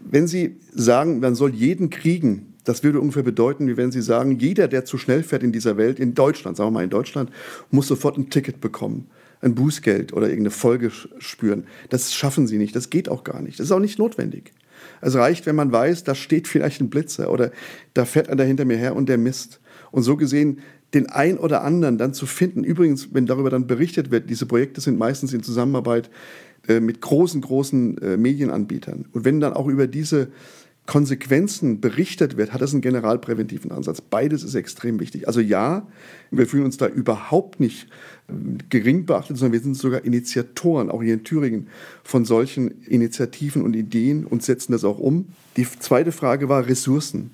wenn 0.02 0.26
Sie 0.26 0.56
sagen, 0.72 1.20
man 1.20 1.34
soll 1.34 1.54
jeden 1.54 1.90
kriegen, 1.90 2.51
das 2.64 2.82
würde 2.82 3.00
ungefähr 3.00 3.22
bedeuten, 3.22 3.66
wie 3.68 3.76
wenn 3.76 3.92
Sie 3.92 4.02
sagen, 4.02 4.38
jeder, 4.38 4.68
der 4.68 4.84
zu 4.84 4.98
schnell 4.98 5.22
fährt 5.22 5.42
in 5.42 5.52
dieser 5.52 5.76
Welt, 5.76 5.98
in 5.98 6.14
Deutschland, 6.14 6.56
sagen 6.56 6.68
wir 6.68 6.72
mal 6.72 6.84
in 6.84 6.90
Deutschland, 6.90 7.30
muss 7.70 7.88
sofort 7.88 8.16
ein 8.18 8.30
Ticket 8.30 8.60
bekommen, 8.60 9.08
ein 9.40 9.54
Bußgeld 9.54 10.12
oder 10.12 10.26
irgendeine 10.26 10.50
Folge 10.50 10.90
spüren. 11.18 11.64
Das 11.88 12.14
schaffen 12.14 12.46
Sie 12.46 12.58
nicht, 12.58 12.76
das 12.76 12.90
geht 12.90 13.08
auch 13.08 13.24
gar 13.24 13.42
nicht. 13.42 13.58
Das 13.58 13.66
ist 13.66 13.72
auch 13.72 13.80
nicht 13.80 13.98
notwendig. 13.98 14.52
Es 15.00 15.14
reicht, 15.14 15.46
wenn 15.46 15.56
man 15.56 15.72
weiß, 15.72 16.04
da 16.04 16.14
steht 16.14 16.48
vielleicht 16.48 16.80
ein 16.80 16.90
Blitzer 16.90 17.30
oder 17.30 17.50
da 17.94 18.04
fährt 18.04 18.28
einer 18.28 18.44
hinter 18.44 18.64
mir 18.64 18.76
her 18.76 18.96
und 18.96 19.08
der 19.08 19.18
misst. 19.18 19.60
Und 19.90 20.02
so 20.02 20.16
gesehen 20.16 20.60
den 20.94 21.08
ein 21.08 21.38
oder 21.38 21.62
anderen 21.62 21.98
dann 21.98 22.12
zu 22.12 22.26
finden. 22.26 22.64
Übrigens, 22.64 23.14
wenn 23.14 23.26
darüber 23.26 23.50
dann 23.50 23.66
berichtet 23.66 24.10
wird, 24.10 24.28
diese 24.28 24.46
Projekte 24.46 24.80
sind 24.80 24.98
meistens 24.98 25.32
in 25.32 25.42
Zusammenarbeit 25.42 26.10
äh, 26.68 26.80
mit 26.80 27.00
großen, 27.00 27.40
großen 27.40 27.98
äh, 27.98 28.16
Medienanbietern. 28.16 29.06
Und 29.12 29.24
wenn 29.24 29.40
dann 29.40 29.54
auch 29.54 29.68
über 29.68 29.86
diese 29.86 30.28
Konsequenzen 30.86 31.80
berichtet 31.80 32.36
wird, 32.36 32.52
hat 32.52 32.60
das 32.60 32.72
einen 32.72 32.80
generalpräventiven 32.80 33.70
Ansatz. 33.70 34.00
Beides 34.00 34.42
ist 34.42 34.56
extrem 34.56 34.98
wichtig. 34.98 35.28
Also 35.28 35.40
ja, 35.40 35.86
wir 36.32 36.46
fühlen 36.46 36.64
uns 36.64 36.76
da 36.76 36.88
überhaupt 36.88 37.60
nicht 37.60 37.86
ähm, 38.28 38.58
gering 38.68 39.06
beachtet, 39.06 39.38
sondern 39.38 39.52
wir 39.52 39.60
sind 39.60 39.76
sogar 39.76 40.04
Initiatoren, 40.04 40.90
auch 40.90 41.02
hier 41.02 41.14
in 41.14 41.22
Thüringen, 41.22 41.68
von 42.02 42.24
solchen 42.24 42.82
Initiativen 42.82 43.62
und 43.62 43.76
Ideen 43.76 44.26
und 44.26 44.42
setzen 44.42 44.72
das 44.72 44.84
auch 44.84 44.98
um. 44.98 45.26
Die 45.56 45.66
zweite 45.78 46.10
Frage 46.10 46.48
war 46.48 46.66
Ressourcen. 46.66 47.30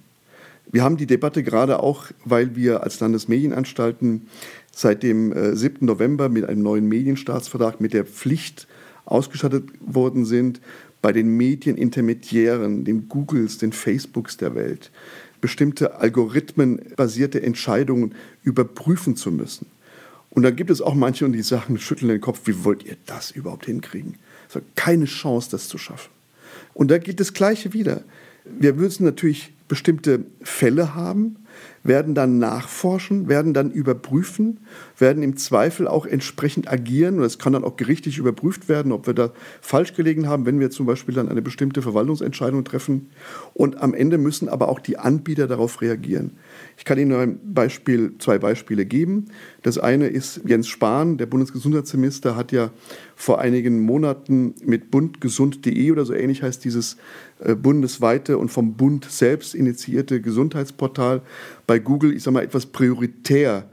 Wir 0.71 0.83
haben 0.83 0.99
die 0.99 1.07
Debatte 1.07 1.43
gerade 1.43 1.83
auch, 1.83 2.09
weil 2.27 2.55
wir 2.55 2.83
als 2.83 3.01
Landesmedienanstalten 3.01 4.27
seit 4.71 5.03
dem 5.03 5.33
7. 5.57 5.77
Äh, 5.81 5.85
November 5.87 6.29
mit 6.29 6.45
einem 6.45 6.63
neuen 6.63 6.87
Medienstaatsvertrag 6.87 7.81
mit 7.81 7.95
der 7.95 8.05
Pflicht 8.05 8.69
ausgestattet 9.07 9.65
worden 9.81 10.27
sind, 10.27 10.61
bei 11.09 11.13
den 11.15 11.39
Medienintermediären, 11.39 12.85
den 12.85 13.09
Googles, 13.09 13.57
den 13.57 13.73
Facebooks 13.73 14.37
der 14.37 14.55
Welt, 14.55 14.91
bestimmte 15.41 16.01
algorithmenbasierte 16.01 17.41
Entscheidungen 17.41 18.15
überprüfen 18.43 19.17
zu 19.17 19.33
müssen. 19.33 19.69
Und 20.29 20.43
da 20.43 20.51
gibt 20.51 20.69
es 20.69 20.83
auch 20.83 20.95
manche, 20.95 21.27
die 21.31 21.41
sagen, 21.41 21.79
schütteln 21.79 22.11
den 22.11 22.21
Kopf, 22.21 22.43
wie 22.45 22.63
wollt 22.63 22.85
ihr 22.85 22.99
das 23.07 23.31
überhaupt 23.31 23.65
hinkriegen? 23.65 24.17
Also 24.49 24.61
keine 24.75 25.07
Chance, 25.07 25.49
das 25.51 25.69
zu 25.69 25.79
schaffen. 25.79 26.11
Und 26.75 26.91
da 26.91 26.99
gilt 26.99 27.21
das 27.21 27.33
Gleiche 27.33 27.73
wieder. 27.73 28.03
Wir 28.45 28.75
müssen 28.75 29.05
natürlich 29.05 29.55
bestimmte 29.67 30.27
Fälle 30.43 30.95
haben, 30.95 31.37
werden 31.89 32.15
dann 32.15 32.39
nachforschen, 32.39 33.29
werden 33.29 33.55
dann 33.55 33.71
überprüfen, 33.71 34.61
werden 34.97 35.23
im 35.23 35.37
Zweifel 35.37 35.89
auch 35.89 36.07
entsprechend 36.07 36.71
agieren. 36.71 37.19
Und 37.19 37.25
es 37.25 37.39
kann 37.39 37.53
dann 37.53 37.65
auch 37.65 37.77
gerichtlich 37.77 38.19
überprüft 38.19 38.69
werden, 38.69 38.93
ob 38.93 39.07
wir 39.07 39.15
da 39.15 39.31
falsch 39.61 39.95
gelegen 39.95 40.29
haben, 40.29 40.47
wenn 40.47 40.61
wir 40.61 40.71
zum 40.71 40.87
Beispiel 40.87 41.15
dann 41.15 41.29
eine 41.29 41.43
bestimmte 41.43 41.83
Verwaltungsentscheidung 41.83 42.65
treffen. 42.65 43.11
Und 43.55 43.83
am 43.83 43.95
Ende 43.95 44.19
müssen 44.19 44.49
aber 44.49 44.69
auch 44.69 44.79
die 44.79 44.99
Anbieter 44.99 45.49
darauf 45.49 45.81
reagieren. 45.81 46.33
Ich 46.79 46.85
kann 46.85 46.97
Ihnen 46.97 47.13
ein 47.13 47.41
Beispiel, 47.43 48.13
zwei 48.21 48.39
Beispiele 48.39 48.87
geben. 48.87 49.27
Das 49.63 49.79
eine 49.79 50.07
ist 50.07 50.43
Jens 50.47 50.69
Spahn, 50.69 51.19
der 51.19 51.27
Bundesgesundheitsminister, 51.27 52.37
hat 52.37 52.53
ja 52.53 52.71
vor 53.17 53.41
einigen 53.41 53.81
Monaten 53.81 54.55
mit 54.65 54.93
bundgesund.de 54.93 55.91
oder 55.91 56.05
so 56.05 56.15
ähnlich 56.15 56.45
heißt 56.45 56.65
dieses 56.65 56.97
äh, 57.41 57.57
bundesweite 57.57 58.39
und 58.39 58.51
vom 58.51 58.75
Bund 58.75 59.07
selbst 59.07 59.57
initiierte 59.57 60.21
Gesundheitsportal 60.21 61.23
bei 61.67 61.81
Google, 61.81 62.15
ich 62.15 62.23
sage 62.23 62.35
mal, 62.35 62.45
etwas 62.45 62.67
prioritär 62.67 63.69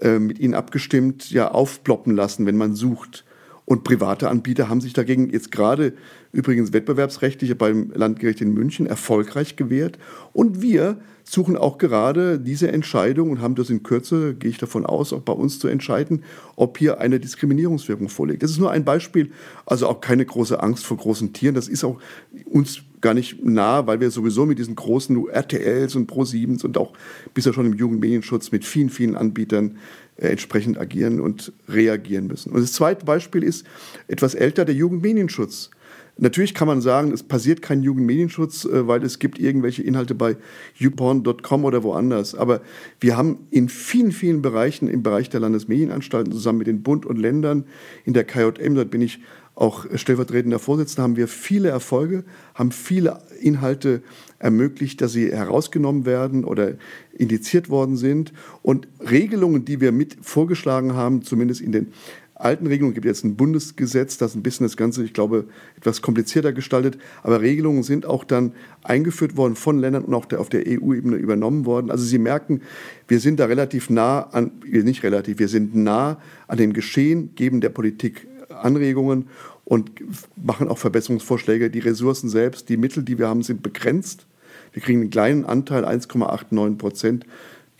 äh, 0.00 0.18
mit 0.18 0.38
ihnen 0.38 0.54
abgestimmt, 0.54 1.30
ja, 1.30 1.50
aufploppen 1.50 2.16
lassen, 2.16 2.46
wenn 2.46 2.56
man 2.56 2.74
sucht. 2.74 3.26
Und 3.66 3.84
private 3.84 4.30
Anbieter 4.30 4.70
haben 4.70 4.80
sich 4.80 4.94
dagegen 4.94 5.28
jetzt 5.28 5.52
gerade 5.52 5.92
übrigens 6.36 6.72
wettbewerbsrechtliche 6.72 7.54
beim 7.54 7.90
Landgericht 7.94 8.42
in 8.42 8.52
München 8.52 8.86
erfolgreich 8.86 9.56
gewehrt. 9.56 9.98
Und 10.34 10.60
wir 10.60 10.98
suchen 11.24 11.56
auch 11.56 11.78
gerade 11.78 12.38
diese 12.38 12.70
Entscheidung 12.70 13.30
und 13.30 13.40
haben 13.40 13.54
das 13.54 13.70
in 13.70 13.82
Kürze, 13.82 14.34
gehe 14.34 14.50
ich 14.50 14.58
davon 14.58 14.84
aus, 14.84 15.12
auch 15.12 15.22
bei 15.22 15.32
uns 15.32 15.58
zu 15.58 15.66
entscheiden, 15.66 16.22
ob 16.54 16.78
hier 16.78 17.00
eine 17.00 17.18
Diskriminierungswirkung 17.18 18.10
vorliegt. 18.10 18.42
Das 18.42 18.50
ist 18.50 18.58
nur 18.58 18.70
ein 18.70 18.84
Beispiel, 18.84 19.32
also 19.64 19.88
auch 19.88 20.00
keine 20.00 20.24
große 20.24 20.62
Angst 20.62 20.84
vor 20.84 20.98
großen 20.98 21.32
Tieren. 21.32 21.54
Das 21.54 21.68
ist 21.68 21.82
auch 21.82 21.98
uns 22.44 22.82
gar 23.00 23.14
nicht 23.14 23.44
nah, 23.44 23.86
weil 23.86 24.00
wir 24.00 24.10
sowieso 24.10 24.46
mit 24.46 24.58
diesen 24.58 24.76
großen 24.76 25.28
RTLs 25.28 25.96
und 25.96 26.10
Pro7s 26.10 26.64
und 26.64 26.76
auch 26.76 26.92
bisher 27.32 27.54
schon 27.54 27.66
im 27.66 27.74
Jugendmedienschutz 27.74 28.52
mit 28.52 28.64
vielen, 28.64 28.90
vielen 28.90 29.16
Anbietern 29.16 29.78
äh, 30.16 30.28
entsprechend 30.28 30.78
agieren 30.78 31.20
und 31.20 31.52
reagieren 31.68 32.26
müssen. 32.26 32.52
Und 32.52 32.60
das 32.60 32.72
zweite 32.72 33.04
Beispiel 33.04 33.42
ist 33.42 33.66
etwas 34.06 34.34
älter, 34.34 34.64
der 34.64 34.74
Jugendmedienschutz 34.74 35.70
Natürlich 36.18 36.54
kann 36.54 36.66
man 36.66 36.80
sagen, 36.80 37.12
es 37.12 37.22
passiert 37.22 37.60
kein 37.60 37.82
Jugendmedienschutz, 37.82 38.64
äh, 38.64 38.86
weil 38.88 39.04
es 39.04 39.18
gibt 39.18 39.38
irgendwelche 39.38 39.82
Inhalte 39.82 40.14
bei 40.14 40.36
youporn.com 40.78 41.64
oder 41.64 41.82
woanders. 41.82 42.34
Aber 42.34 42.62
wir 43.00 43.16
haben 43.16 43.46
in 43.50 43.68
vielen, 43.68 44.12
vielen 44.12 44.40
Bereichen, 44.40 44.88
im 44.88 45.02
Bereich 45.02 45.28
der 45.28 45.40
Landesmedienanstalten 45.40 46.32
zusammen 46.32 46.58
mit 46.58 46.68
den 46.68 46.82
Bund 46.82 47.04
und 47.04 47.16
Ländern, 47.18 47.64
in 48.04 48.14
der 48.14 48.24
KJM, 48.24 48.74
dort 48.74 48.90
bin 48.90 49.02
ich 49.02 49.20
auch 49.54 49.86
stellvertretender 49.94 50.58
Vorsitzender, 50.58 51.02
haben 51.02 51.16
wir 51.16 51.28
viele 51.28 51.70
Erfolge, 51.70 52.24
haben 52.54 52.72
viele 52.72 53.20
Inhalte 53.40 54.02
ermöglicht, 54.38 55.00
dass 55.00 55.12
sie 55.12 55.32
herausgenommen 55.32 56.04
werden 56.04 56.44
oder 56.44 56.74
indiziert 57.16 57.70
worden 57.70 57.96
sind. 57.96 58.34
Und 58.62 58.86
Regelungen, 59.00 59.64
die 59.64 59.80
wir 59.80 59.92
mit 59.92 60.18
vorgeschlagen 60.20 60.92
haben, 60.92 61.22
zumindest 61.22 61.62
in 61.62 61.72
den 61.72 61.92
alten 62.38 62.66
Regelungen, 62.66 62.94
gibt 62.94 63.06
jetzt 63.06 63.24
ein 63.24 63.36
Bundesgesetz, 63.36 64.18
das 64.18 64.34
ein 64.34 64.42
bisschen 64.42 64.66
das 64.66 64.76
Ganze, 64.76 65.02
ich 65.02 65.12
glaube, 65.12 65.46
etwas 65.76 66.02
komplizierter 66.02 66.52
gestaltet, 66.52 66.98
aber 67.22 67.40
Regelungen 67.40 67.82
sind 67.82 68.06
auch 68.06 68.24
dann 68.24 68.52
eingeführt 68.82 69.36
worden 69.36 69.56
von 69.56 69.78
Ländern 69.78 70.04
und 70.04 70.14
auch 70.14 70.26
der, 70.26 70.40
auf 70.40 70.48
der 70.48 70.64
EU-Ebene 70.66 71.16
übernommen 71.16 71.64
worden. 71.64 71.90
Also 71.90 72.04
Sie 72.04 72.18
merken, 72.18 72.62
wir 73.08 73.20
sind 73.20 73.40
da 73.40 73.46
relativ 73.46 73.90
nah 73.90 74.20
an, 74.20 74.52
nicht 74.64 75.02
relativ, 75.02 75.38
wir 75.38 75.48
sind 75.48 75.74
nah 75.74 76.20
an 76.46 76.58
dem 76.58 76.72
Geschehen, 76.72 77.34
geben 77.34 77.60
der 77.60 77.70
Politik 77.70 78.26
Anregungen 78.50 79.28
und 79.64 79.90
machen 80.36 80.68
auch 80.68 80.78
Verbesserungsvorschläge. 80.78 81.70
Die 81.70 81.80
Ressourcen 81.80 82.28
selbst, 82.28 82.68
die 82.68 82.76
Mittel, 82.76 83.02
die 83.02 83.18
wir 83.18 83.28
haben, 83.28 83.42
sind 83.42 83.62
begrenzt. 83.62 84.26
Wir 84.72 84.82
kriegen 84.82 85.00
einen 85.00 85.10
kleinen 85.10 85.44
Anteil, 85.44 85.84
1,89 85.84 86.76
Prozent 86.76 87.26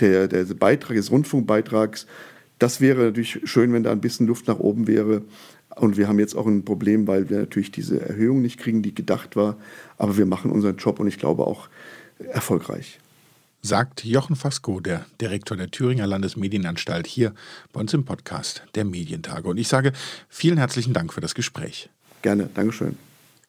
der, 0.01 0.29
der 0.29 0.45
Beitrag, 0.55 0.97
des 0.97 1.11
Rundfunkbeitrags. 1.11 2.07
Das 2.59 2.81
wäre 2.81 3.05
natürlich 3.05 3.41
schön, 3.45 3.73
wenn 3.73 3.83
da 3.83 3.93
ein 3.93 4.01
bisschen 4.01 4.27
Luft 4.27 4.47
nach 4.49 4.59
oben 4.59 4.87
wäre. 4.87 5.23
Und 5.77 5.97
wir 5.97 6.09
haben 6.09 6.19
jetzt 6.19 6.35
auch 6.35 6.47
ein 6.47 6.65
Problem, 6.65 7.07
weil 7.07 7.29
wir 7.29 7.39
natürlich 7.39 7.71
diese 7.71 8.01
Erhöhung 8.01 8.41
nicht 8.41 8.59
kriegen, 8.59 8.83
die 8.83 8.95
gedacht 8.95 9.37
war. 9.37 9.57
Aber 9.99 10.17
wir 10.17 10.27
machen 10.27 10.51
unseren 10.51 10.77
Job 10.77 11.01
und 11.01 11.07
ich 11.07 11.19
glaube 11.19 11.47
auch 11.47 11.69
erfolgreich 12.19 12.99
sagt 13.67 14.05
Jochen 14.05 14.37
Fasko, 14.37 14.81
der 14.81 15.07
Direktor 15.21 15.57
der 15.57 15.71
Thüringer 15.71 16.07
Landesmedienanstalt, 16.07 17.07
hier 17.07 17.35
bei 17.73 17.81
uns 17.81 17.93
im 17.93 18.05
Podcast 18.05 18.63
der 18.75 18.85
Medientage. 18.85 19.49
Und 19.49 19.59
ich 19.59 19.69
sage 19.69 19.93
vielen 20.29 20.59
herzlichen 20.59 20.93
Dank 20.93 21.13
für 21.13 21.21
das 21.21 21.35
Gespräch. 21.35 21.91
Gerne, 22.23 22.49
Dankeschön. 22.55 22.97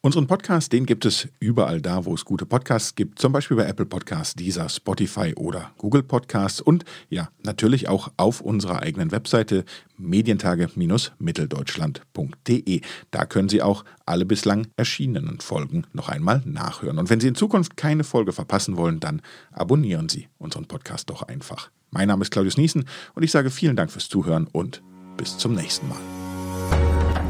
Unseren 0.07 0.25
Podcast, 0.25 0.71
den 0.71 0.85
gibt 0.85 1.03
es 1.03 1.27
überall 1.41 1.81
da, 1.81 2.05
wo 2.05 2.13
es 2.13 2.23
gute 2.23 2.45
Podcasts 2.45 2.95
gibt, 2.95 3.19
zum 3.19 3.33
Beispiel 3.33 3.57
bei 3.57 3.65
Apple 3.65 3.85
Podcasts, 3.85 4.35
Deezer, 4.35 4.69
Spotify 4.69 5.33
oder 5.35 5.71
Google 5.77 6.01
Podcasts 6.01 6.61
und 6.61 6.85
ja, 7.09 7.27
natürlich 7.43 7.89
auch 7.89 8.09
auf 8.15 8.39
unserer 8.39 8.81
eigenen 8.81 9.11
Webseite 9.11 9.65
medientage-mitteldeutschland.de. 9.97 12.81
Da 13.11 13.25
können 13.25 13.49
Sie 13.49 13.61
auch 13.61 13.83
alle 14.05 14.25
bislang 14.25 14.67
erschienenen 14.77 15.41
Folgen 15.41 15.83
noch 15.91 16.07
einmal 16.07 16.41
nachhören. 16.45 16.99
Und 16.99 17.09
wenn 17.09 17.19
Sie 17.19 17.27
in 17.27 17.35
Zukunft 17.35 17.75
keine 17.75 18.05
Folge 18.05 18.31
verpassen 18.31 18.77
wollen, 18.77 19.01
dann 19.01 19.21
abonnieren 19.51 20.07
Sie 20.07 20.29
unseren 20.37 20.67
Podcast 20.67 21.09
doch 21.09 21.23
einfach. 21.23 21.69
Mein 21.91 22.07
Name 22.07 22.21
ist 22.21 22.31
Claudius 22.31 22.55
Niesen 22.55 22.85
und 23.13 23.23
ich 23.23 23.31
sage 23.31 23.49
vielen 23.49 23.75
Dank 23.75 23.91
fürs 23.91 24.07
Zuhören 24.07 24.47
und 24.49 24.81
bis 25.17 25.37
zum 25.37 25.53
nächsten 25.53 25.89
Mal 25.89 25.99